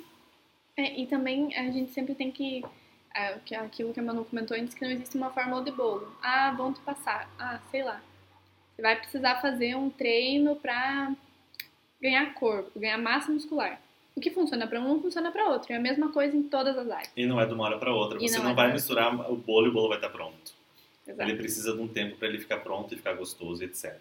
É, 0.76 1.00
e 1.00 1.06
também 1.06 1.56
a 1.56 1.70
gente 1.72 1.94
sempre 1.94 2.16
tem 2.16 2.32
que. 2.32 2.64
é, 3.16 3.40
aquilo 3.58 3.94
que 3.94 4.00
a 4.00 4.04
Manu 4.04 4.26
comentou 4.26 4.58
antes, 4.58 4.74
que 4.74 4.84
não 4.84 4.92
existe 4.92 5.16
uma 5.16 5.30
fórmula 5.30 5.64
de 5.64 5.72
bolo. 5.72 6.12
Ah, 6.22 6.52
vão 6.52 6.74
te 6.74 6.82
passar. 6.82 7.30
Ah, 7.40 7.62
sei 7.72 7.84
lá. 7.84 8.02
Você 8.76 8.82
vai 8.82 8.96
precisar 8.98 9.40
fazer 9.42 9.76
um 9.76 9.90
treino 9.90 10.56
pra 10.56 11.16
ganhar 12.02 12.34
corpo, 12.34 12.80
ganhar 12.80 12.98
massa 12.98 13.32
muscular. 13.32 13.80
O 14.16 14.22
que 14.22 14.32
funciona 14.32 14.66
pra 14.66 14.80
um 14.80 14.88
não 14.88 15.02
funciona 15.02 15.32
pra 15.32 15.50
outro. 15.50 15.74
É 15.74 15.76
a 15.76 15.80
mesma 15.80 16.12
coisa 16.12 16.36
em 16.36 16.44
todas 16.44 16.78
as 16.78 16.90
áreas. 16.90 17.12
E 17.18 17.26
não 17.26 17.40
é 17.40 17.46
de 17.46 17.54
uma 17.54 17.66
hora 17.66 17.78
para 17.78 17.94
outra. 17.94 18.18
E 18.24 18.30
Você 18.30 18.38
não 18.38 18.46
não, 18.46 18.52
é 18.52 18.56
vai 18.56 18.72
misturar 18.72 19.14
o 19.30 19.36
bolo 19.36 19.68
e 19.68 19.70
o 19.70 19.74
bolo 19.74 19.90
vai 19.90 19.98
estar 19.98 20.10
pronto. 20.10 20.54
Exato. 21.06 21.30
Ele 21.30 21.38
precisa 21.38 21.74
de 21.74 21.82
um 21.82 21.88
tempo 21.88 22.16
para 22.16 22.28
ele 22.30 22.40
ficar 22.40 22.60
pronto 22.60 22.94
e 22.94 22.98
ficar 22.98 23.14
gostoso, 23.14 23.64
etc. 23.64 23.96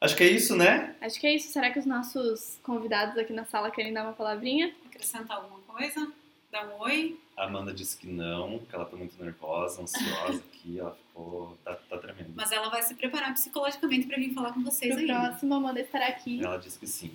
Acho 0.00 0.16
que 0.16 0.24
é 0.24 0.28
isso, 0.28 0.56
né? 0.56 0.94
Acho 1.00 1.18
que 1.18 1.26
é 1.26 1.34
isso. 1.34 1.50
Será 1.50 1.70
que 1.70 1.78
os 1.78 1.86
nossos 1.86 2.58
convidados 2.62 3.16
aqui 3.16 3.32
na 3.32 3.44
sala 3.44 3.70
querem 3.70 3.92
dar 3.92 4.02
uma 4.02 4.12
palavrinha? 4.12 4.74
Acrescentar 4.86 5.38
alguma 5.38 5.60
coisa? 5.60 6.12
Dar 6.50 6.68
um 6.68 6.80
oi? 6.82 7.18
A 7.36 7.44
Amanda 7.46 7.72
disse 7.72 7.96
que 7.96 8.06
não, 8.06 8.58
que 8.58 8.74
ela 8.74 8.84
tá 8.84 8.94
muito 8.96 9.16
nervosa, 9.22 9.80
ansiosa 9.82 10.42
aqui, 10.52 10.78
ela 10.78 10.94
ficou. 10.94 11.56
tá, 11.64 11.74
tá 11.88 11.96
tremendo. 11.98 12.32
Mas 12.36 12.52
ela 12.52 12.68
vai 12.68 12.82
se 12.82 12.94
preparar 12.94 13.32
psicologicamente 13.32 14.06
pra 14.06 14.18
vir 14.18 14.34
falar 14.34 14.52
com 14.52 14.62
vocês 14.62 14.92
Pro 14.92 15.00
ainda. 15.00 15.28
próximo, 15.28 15.54
a 15.54 15.56
Amanda 15.56 15.80
estará 15.80 16.08
aqui. 16.08 16.44
Ela 16.44 16.58
disse 16.58 16.78
que 16.78 16.86
sim. 16.86 17.10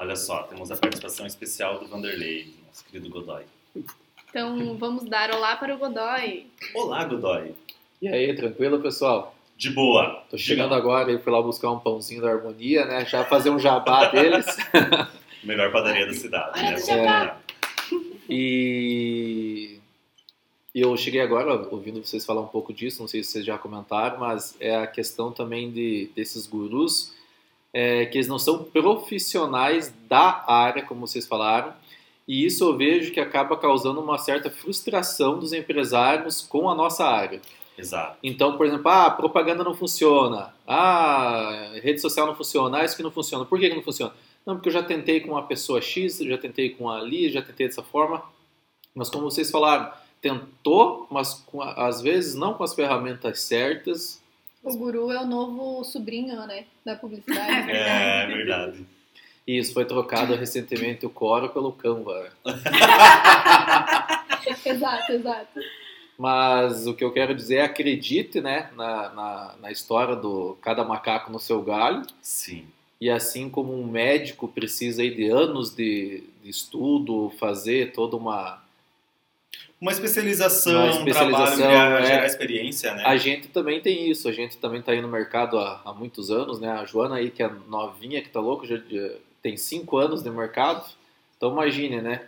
Olha 0.00 0.16
só, 0.16 0.44
temos 0.44 0.70
a 0.70 0.76
participação 0.78 1.26
especial 1.26 1.78
do 1.78 1.86
Vanderlei, 1.86 2.54
nosso 2.66 2.82
querido 2.86 3.10
Godoy. 3.10 3.42
Então 4.30 4.74
vamos 4.78 5.04
dar 5.04 5.30
olá 5.30 5.56
para 5.56 5.74
o 5.74 5.78
Godoy. 5.78 6.46
Olá, 6.74 7.04
Godoy. 7.04 7.54
E 8.00 8.08
aí, 8.08 8.34
tranquilo, 8.34 8.80
pessoal? 8.80 9.34
De 9.58 9.68
boa. 9.68 10.24
Tô 10.30 10.38
chegando 10.38 10.72
agora, 10.72 11.12
eu 11.12 11.20
fui 11.20 11.30
lá 11.30 11.42
buscar 11.42 11.70
um 11.70 11.78
pãozinho 11.78 12.22
da 12.22 12.30
Harmonia, 12.30 12.86
né? 12.86 13.04
Já 13.04 13.26
fazer 13.26 13.50
um 13.50 13.58
jabá 13.58 14.06
deles. 14.08 14.46
Melhor 15.44 15.70
padaria 15.70 16.06
da 16.06 16.14
cidade, 16.14 16.58
Hora 16.58 16.96
né? 16.96 17.04
lá. 17.04 17.40
E 18.26 19.80
eu 20.74 20.96
cheguei 20.96 21.20
agora 21.20 21.68
ouvindo 21.70 22.02
vocês 22.02 22.24
falar 22.24 22.40
um 22.40 22.48
pouco 22.48 22.72
disso, 22.72 23.02
não 23.02 23.08
sei 23.08 23.22
se 23.22 23.32
vocês 23.32 23.44
já 23.44 23.58
comentaram, 23.58 24.18
mas 24.18 24.56
é 24.58 24.74
a 24.74 24.86
questão 24.86 25.30
também 25.30 25.70
de, 25.70 26.10
desses 26.16 26.46
gurus, 26.46 27.19
é, 27.72 28.06
que 28.06 28.18
eles 28.18 28.28
não 28.28 28.38
são 28.38 28.64
profissionais 28.64 29.92
da 30.08 30.44
área, 30.46 30.82
como 30.82 31.06
vocês 31.06 31.26
falaram, 31.26 31.72
e 32.26 32.44
isso 32.44 32.64
eu 32.64 32.76
vejo 32.76 33.12
que 33.12 33.20
acaba 33.20 33.56
causando 33.56 34.00
uma 34.00 34.18
certa 34.18 34.50
frustração 34.50 35.38
dos 35.38 35.52
empresários 35.52 36.40
com 36.40 36.68
a 36.68 36.74
nossa 36.74 37.04
área. 37.04 37.40
Exato. 37.76 38.18
Então, 38.22 38.56
por 38.56 38.66
exemplo, 38.66 38.88
ah, 38.88 39.10
propaganda 39.10 39.64
não 39.64 39.74
funciona, 39.74 40.54
ah, 40.66 41.72
rede 41.82 42.00
social 42.00 42.26
não 42.26 42.34
funciona, 42.34 42.78
ah, 42.78 42.84
isso 42.84 42.96
que 42.96 43.02
não 43.02 43.10
funciona. 43.10 43.44
Por 43.44 43.58
que 43.58 43.68
que 43.68 43.74
não 43.74 43.82
funciona? 43.82 44.12
Não, 44.44 44.54
porque 44.54 44.68
eu 44.68 44.72
já 44.72 44.82
tentei 44.82 45.20
com 45.20 45.32
uma 45.32 45.46
pessoa 45.46 45.80
X, 45.80 46.18
já 46.18 46.38
tentei 46.38 46.70
com 46.70 46.88
a 46.88 46.98
Ali, 46.98 47.30
já 47.30 47.42
tentei 47.42 47.66
dessa 47.66 47.82
forma. 47.82 48.22
Mas 48.94 49.08
como 49.08 49.30
vocês 49.30 49.50
falaram, 49.50 49.90
tentou, 50.20 51.06
mas 51.10 51.34
com 51.34 51.62
às 51.62 52.00
vezes 52.02 52.34
não 52.34 52.54
com 52.54 52.62
as 52.62 52.74
ferramentas 52.74 53.40
certas. 53.40 54.19
O 54.62 54.76
guru 54.76 55.10
é 55.10 55.20
o 55.20 55.26
novo 55.26 55.84
sobrinho, 55.84 56.46
né? 56.46 56.64
Da 56.84 56.96
publicidade. 56.96 57.70
É 57.70 58.26
verdade. 58.26 58.86
E 59.46 59.58
isso 59.58 59.72
foi 59.72 59.84
trocado 59.84 60.34
recentemente 60.34 61.06
o 61.06 61.10
Coro 61.10 61.48
pelo 61.48 61.72
Canva. 61.72 62.30
exato, 64.64 65.12
exato. 65.12 65.60
Mas 66.16 66.86
o 66.86 66.94
que 66.94 67.02
eu 67.02 67.10
quero 67.10 67.34
dizer 67.34 67.56
é 67.56 67.62
acredite 67.62 68.40
né, 68.40 68.70
na, 68.76 69.08
na, 69.08 69.54
na 69.62 69.72
história 69.72 70.14
do 70.14 70.56
cada 70.60 70.84
macaco 70.84 71.32
no 71.32 71.38
seu 71.38 71.62
galho. 71.62 72.02
Sim. 72.20 72.66
E 73.00 73.08
assim 73.08 73.48
como 73.48 73.72
um 73.72 73.86
médico 73.86 74.46
precisa 74.46 75.00
aí 75.00 75.14
de 75.14 75.30
anos 75.30 75.74
de, 75.74 76.22
de 76.42 76.50
estudo, 76.50 77.32
fazer 77.38 77.92
toda 77.92 78.16
uma. 78.16 78.62
Uma 79.80 79.92
especialização, 79.92 80.84
Uma 80.84 80.90
especialização, 80.90 81.54
um 81.54 81.56
trabalho, 81.56 81.56
gerar, 81.56 82.02
é. 82.02 82.06
gerar 82.06 82.26
experiência, 82.26 82.94
né? 82.94 83.02
A 83.06 83.16
gente 83.16 83.48
também 83.48 83.80
tem 83.80 84.10
isso, 84.10 84.28
a 84.28 84.32
gente 84.32 84.58
também 84.58 84.80
está 84.80 84.92
aí 84.92 85.00
no 85.00 85.08
mercado 85.08 85.58
há, 85.58 85.80
há 85.84 85.92
muitos 85.94 86.30
anos, 86.30 86.60
né? 86.60 86.70
A 86.70 86.84
Joana 86.84 87.16
aí, 87.16 87.30
que 87.30 87.42
é 87.42 87.50
novinha, 87.68 88.20
que 88.20 88.28
tá 88.28 88.40
louca, 88.40 88.66
já, 88.66 88.76
já 88.76 89.10
tem 89.42 89.56
cinco 89.56 89.96
anos 89.96 90.22
de 90.22 90.28
mercado. 90.30 90.84
Então 91.36 91.52
imagine, 91.52 92.02
né? 92.02 92.26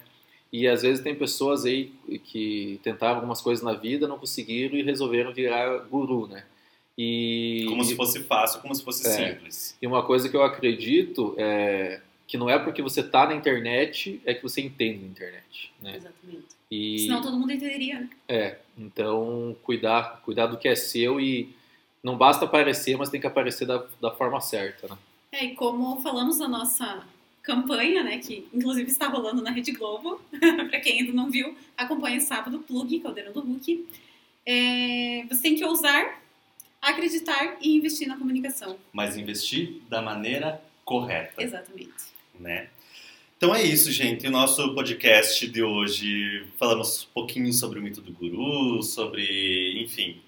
E 0.51 0.67
às 0.67 0.81
vezes 0.83 1.03
tem 1.05 1.15
pessoas 1.15 1.65
aí 1.67 1.93
que 2.25 2.81
tentaram 2.83 3.17
algumas 3.17 3.41
coisas 3.43 3.63
na 3.65 3.75
vida, 3.75 4.09
não 4.09 4.19
conseguiram 4.19 4.77
e 4.77 4.83
resolveram 4.83 5.33
virar 5.33 5.79
guru, 5.91 6.27
né? 6.27 6.45
E, 6.97 7.65
Como 7.69 7.85
se 7.85 7.95
fosse 7.97 8.21
fácil, 8.21 8.61
como 8.61 8.75
se 8.75 8.83
fosse 8.85 9.07
É. 9.09 9.11
simples. 9.35 9.77
E 9.81 9.87
uma 9.87 10.03
coisa 10.03 10.29
que 10.29 10.37
eu 10.37 10.43
acredito 10.43 11.35
é 11.39 12.01
que 12.33 12.39
não 12.39 12.49
é 12.49 12.59
porque 12.59 12.81
você 12.81 13.03
tá 13.03 13.27
na 13.27 13.35
internet 13.35 14.19
é 14.25 14.33
que 14.33 14.43
você 14.43 14.63
entende 14.63 15.05
a 15.05 15.07
internet, 15.07 15.71
né? 15.83 15.97
Exatamente. 15.97 16.47
E 16.71 17.01
Senão 17.01 17.21
todo 17.21 17.37
mundo 17.37 17.53
entenderia, 17.53 18.01
né? 18.01 18.11
é, 18.27 18.59
então 18.79 19.55
cuidar, 19.63 20.23
cuidar 20.25 20.47
do 20.47 20.57
que 20.57 20.67
é 20.67 20.75
seu 20.75 21.21
e 21.21 21.55
não 22.03 22.17
basta 22.17 22.47
aparecer, 22.47 22.97
mas 22.97 23.11
tem 23.11 23.21
que 23.21 23.27
aparecer 23.27 23.67
da, 23.67 23.85
da 24.01 24.11
forma 24.13 24.41
certa, 24.41 24.89
né? 24.89 24.97
É, 25.31 25.45
e 25.45 25.55
como 25.55 26.01
falamos 26.01 26.39
na 26.39 26.49
nossa 26.49 27.07
campanha, 27.43 28.03
né, 28.03 28.17
que 28.17 28.49
inclusive 28.51 28.91
está 28.91 29.09
rolando 29.09 29.43
na 29.43 29.51
Rede 29.51 29.73
Globo, 29.73 30.19
para 30.71 30.81
quem 30.81 31.01
ainda 31.01 31.13
não 31.13 31.31
viu, 31.31 31.55
acompanha 31.77 32.19
sábado, 32.19 32.61
Plug, 32.61 32.99
Caldeirão 33.01 33.35
do 33.35 33.43
Hulk. 33.43 33.87
É, 34.47 35.27
você 35.29 35.43
tem 35.43 35.55
que 35.55 35.65
ousar, 35.67 36.23
acreditar 36.81 37.59
e 37.61 37.77
investir 37.77 38.09
na 38.09 38.17
comunicação. 38.17 38.79
Mas 38.91 39.19
investir 39.19 39.83
da 39.91 40.01
maneira 40.01 40.63
correta. 40.83 41.43
Exatamente. 41.43 42.12
Né? 42.43 42.69
Então 43.37 43.55
é 43.55 43.63
isso, 43.63 43.91
gente. 43.91 44.27
O 44.27 44.31
nosso 44.31 44.75
podcast 44.75 45.49
de 45.49 45.63
hoje 45.63 46.47
falamos 46.59 47.09
um 47.11 47.15
pouquinho 47.15 47.53
sobre 47.53 47.79
o 47.79 47.83
mito 47.83 48.01
do 48.01 48.13
guru, 48.13 48.83
sobre, 48.83 49.83
enfim, 49.83 50.21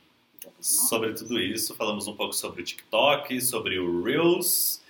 sobre 0.61 1.13
tudo 1.13 1.39
isso. 1.39 1.75
Falamos 1.75 2.09
um 2.09 2.15
pouco 2.15 2.33
sobre 2.33 2.63
o 2.63 2.65
TikTok, 2.65 3.41
sobre 3.41 3.79
o 3.79 4.03
Reels. 4.03 4.81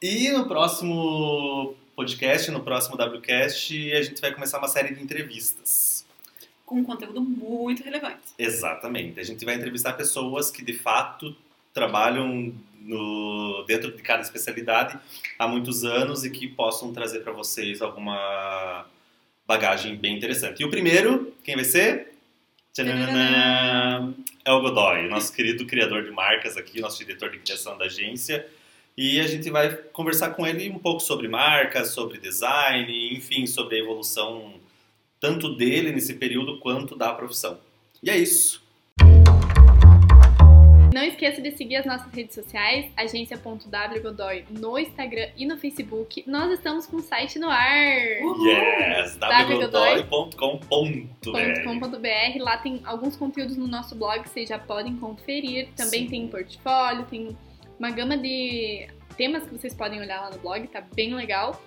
E 0.00 0.30
no 0.30 0.46
próximo 0.46 1.74
podcast, 1.96 2.48
no 2.52 2.62
próximo 2.62 2.96
WCast, 2.96 3.92
a 3.92 4.02
gente 4.02 4.20
vai 4.20 4.32
começar 4.32 4.58
uma 4.58 4.68
série 4.68 4.94
de 4.94 5.02
entrevistas. 5.02 6.06
Com 6.64 6.76
um 6.76 6.84
conteúdo 6.84 7.20
muito 7.20 7.82
relevante. 7.82 8.34
Exatamente. 8.38 9.18
A 9.18 9.24
gente 9.24 9.44
vai 9.44 9.56
entrevistar 9.56 9.94
pessoas 9.94 10.50
que 10.50 10.64
de 10.64 10.74
fato 10.74 11.34
trabalham 11.78 12.52
no, 12.80 13.64
dentro 13.68 13.96
de 13.96 14.02
cada 14.02 14.20
especialidade 14.20 14.98
há 15.38 15.46
muitos 15.46 15.84
anos 15.84 16.24
e 16.24 16.30
que 16.30 16.48
possam 16.48 16.92
trazer 16.92 17.20
para 17.20 17.32
vocês 17.32 17.80
alguma 17.80 18.84
bagagem 19.46 19.94
bem 19.94 20.16
interessante. 20.16 20.60
E 20.60 20.64
o 20.64 20.70
primeiro, 20.70 21.32
quem 21.44 21.54
vai 21.54 21.64
ser? 21.64 22.14
Tchananã! 22.72 24.12
É 24.44 24.50
o 24.50 24.60
Godoy, 24.60 25.08
nosso 25.08 25.32
querido 25.32 25.64
criador 25.66 26.04
de 26.04 26.10
marcas 26.10 26.56
aqui, 26.56 26.80
nosso 26.80 26.98
diretor 26.98 27.30
de 27.30 27.38
criação 27.38 27.78
da 27.78 27.84
agência. 27.84 28.44
E 28.96 29.20
a 29.20 29.26
gente 29.28 29.48
vai 29.50 29.70
conversar 29.92 30.30
com 30.30 30.44
ele 30.44 30.68
um 30.68 30.78
pouco 30.80 31.00
sobre 31.00 31.28
marcas, 31.28 31.90
sobre 31.90 32.18
design, 32.18 33.14
enfim, 33.14 33.46
sobre 33.46 33.76
a 33.76 33.78
evolução 33.78 34.54
tanto 35.20 35.54
dele 35.54 35.92
nesse 35.92 36.14
período 36.14 36.58
quanto 36.58 36.96
da 36.96 37.14
profissão. 37.14 37.60
E 38.02 38.10
é 38.10 38.16
isso. 38.16 38.66
Não 40.92 41.02
esqueça 41.04 41.42
de 41.42 41.50
seguir 41.52 41.76
as 41.76 41.86
nossas 41.86 42.12
redes 42.12 42.34
sociais, 42.34 42.90
agência.wgodoy 42.96 44.46
no 44.50 44.78
Instagram 44.78 45.28
e 45.36 45.46
no 45.46 45.58
Facebook. 45.58 46.24
Nós 46.26 46.50
estamos 46.52 46.86
com 46.86 46.96
o 46.96 47.00
site 47.00 47.38
no 47.38 47.48
ar. 47.48 48.22
Uhul! 48.22 48.46
Yes! 48.46 49.18
wgodoy.com.br 49.18 50.68
.com.br. 51.64 52.42
Lá 52.42 52.56
tem 52.58 52.80
alguns 52.84 53.16
conteúdos 53.16 53.56
no 53.56 53.66
nosso 53.66 53.94
blog 53.94 54.22
que 54.22 54.30
vocês 54.30 54.48
já 54.48 54.58
podem 54.58 54.96
conferir. 54.96 55.68
Também 55.76 56.04
Sim. 56.04 56.08
tem 56.08 56.28
portfólio, 56.28 57.04
tem 57.04 57.36
uma 57.78 57.90
gama 57.90 58.16
de 58.16 58.88
temas 59.16 59.44
que 59.44 59.50
vocês 59.50 59.74
podem 59.74 60.00
olhar 60.00 60.20
lá 60.22 60.30
no 60.30 60.38
blog, 60.38 60.66
tá 60.68 60.80
bem 60.80 61.14
legal. 61.14 61.60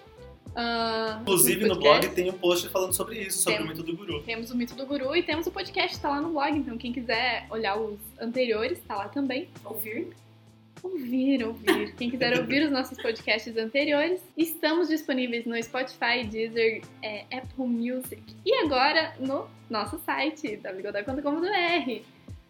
Ah, 0.56 1.20
Inclusive 1.22 1.66
no 1.66 1.76
blog 1.76 2.08
tem 2.10 2.30
um 2.30 2.34
post 2.34 2.68
falando 2.70 2.94
sobre 2.94 3.20
isso, 3.20 3.40
sobre 3.42 3.60
Tem. 3.60 3.66
o 3.66 3.70
mito 3.70 3.84
do 3.84 3.96
guru. 3.96 4.22
Temos 4.24 4.52
o 4.52 4.58
Mito 4.58 4.76
do 4.76 4.86
Guru 4.86 5.16
e 5.16 5.24
temos 5.24 5.48
o 5.48 5.52
podcast, 5.52 6.00
tá 6.00 6.10
lá 6.10 6.22
no 6.22 6.30
blog. 6.32 6.58
Então, 6.58 6.78
quem 6.78 6.92
quiser 6.92 7.46
olhar 7.50 7.78
os 7.80 7.98
anteriores, 8.20 8.80
tá 8.88 8.96
lá 8.96 9.08
também. 9.08 9.48
Ouvir. 9.64 10.10
ouvir, 10.84 11.44
ouvir. 11.44 11.96
Quem 11.96 12.10
quiser 12.10 12.36
ouvir 12.40 12.64
os 12.64 12.72
nossos 12.72 13.02
podcasts 13.02 13.56
anteriores, 13.56 14.22
estamos 14.36 14.90
disponíveis 14.90 15.46
no 15.46 15.62
Spotify, 15.62 16.26
Deezer, 16.30 16.82
é, 17.02 17.26
Apple 17.32 17.66
Music 17.66 18.22
e 18.46 18.54
agora 18.56 19.16
no 19.20 19.48
nosso 19.70 20.00
site, 20.00 20.58
www.com.br. 20.58 22.02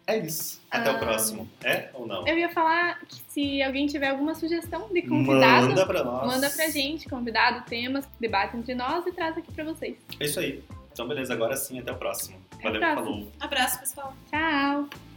É 0.06 0.18
isso. 0.18 0.60
Até 0.70 0.90
Ah. 0.90 0.94
o 0.94 0.98
próximo. 0.98 1.48
É 1.62 1.88
ou 1.94 2.06
não? 2.06 2.26
Eu 2.26 2.36
ia 2.38 2.48
falar 2.50 2.98
que 3.06 3.20
se 3.28 3.62
alguém 3.62 3.86
tiver 3.86 4.08
alguma 4.08 4.34
sugestão 4.34 4.88
de 4.92 5.02
convidado, 5.02 5.68
Manda 5.68 5.86
pra 5.86 6.02
nós. 6.04 6.26
manda 6.26 6.50
pra 6.50 6.68
gente, 6.68 7.08
convidado, 7.08 7.64
temas, 7.66 8.04
debate 8.18 8.56
entre 8.56 8.74
nós 8.74 9.06
e 9.06 9.12
traz 9.12 9.36
aqui 9.38 9.52
pra 9.52 9.64
vocês. 9.64 9.96
É 10.18 10.24
isso 10.24 10.40
aí. 10.40 10.62
Então, 10.92 11.06
beleza. 11.06 11.32
Agora 11.32 11.56
sim, 11.56 11.78
até 11.78 11.92
o 11.92 11.96
próximo. 11.96 12.36
Até 12.52 12.64
Valeu, 12.64 12.80
próximo. 12.80 13.04
falou. 13.04 13.32
Abraço, 13.40 13.78
pessoal. 13.80 14.14
Tchau! 14.30 15.11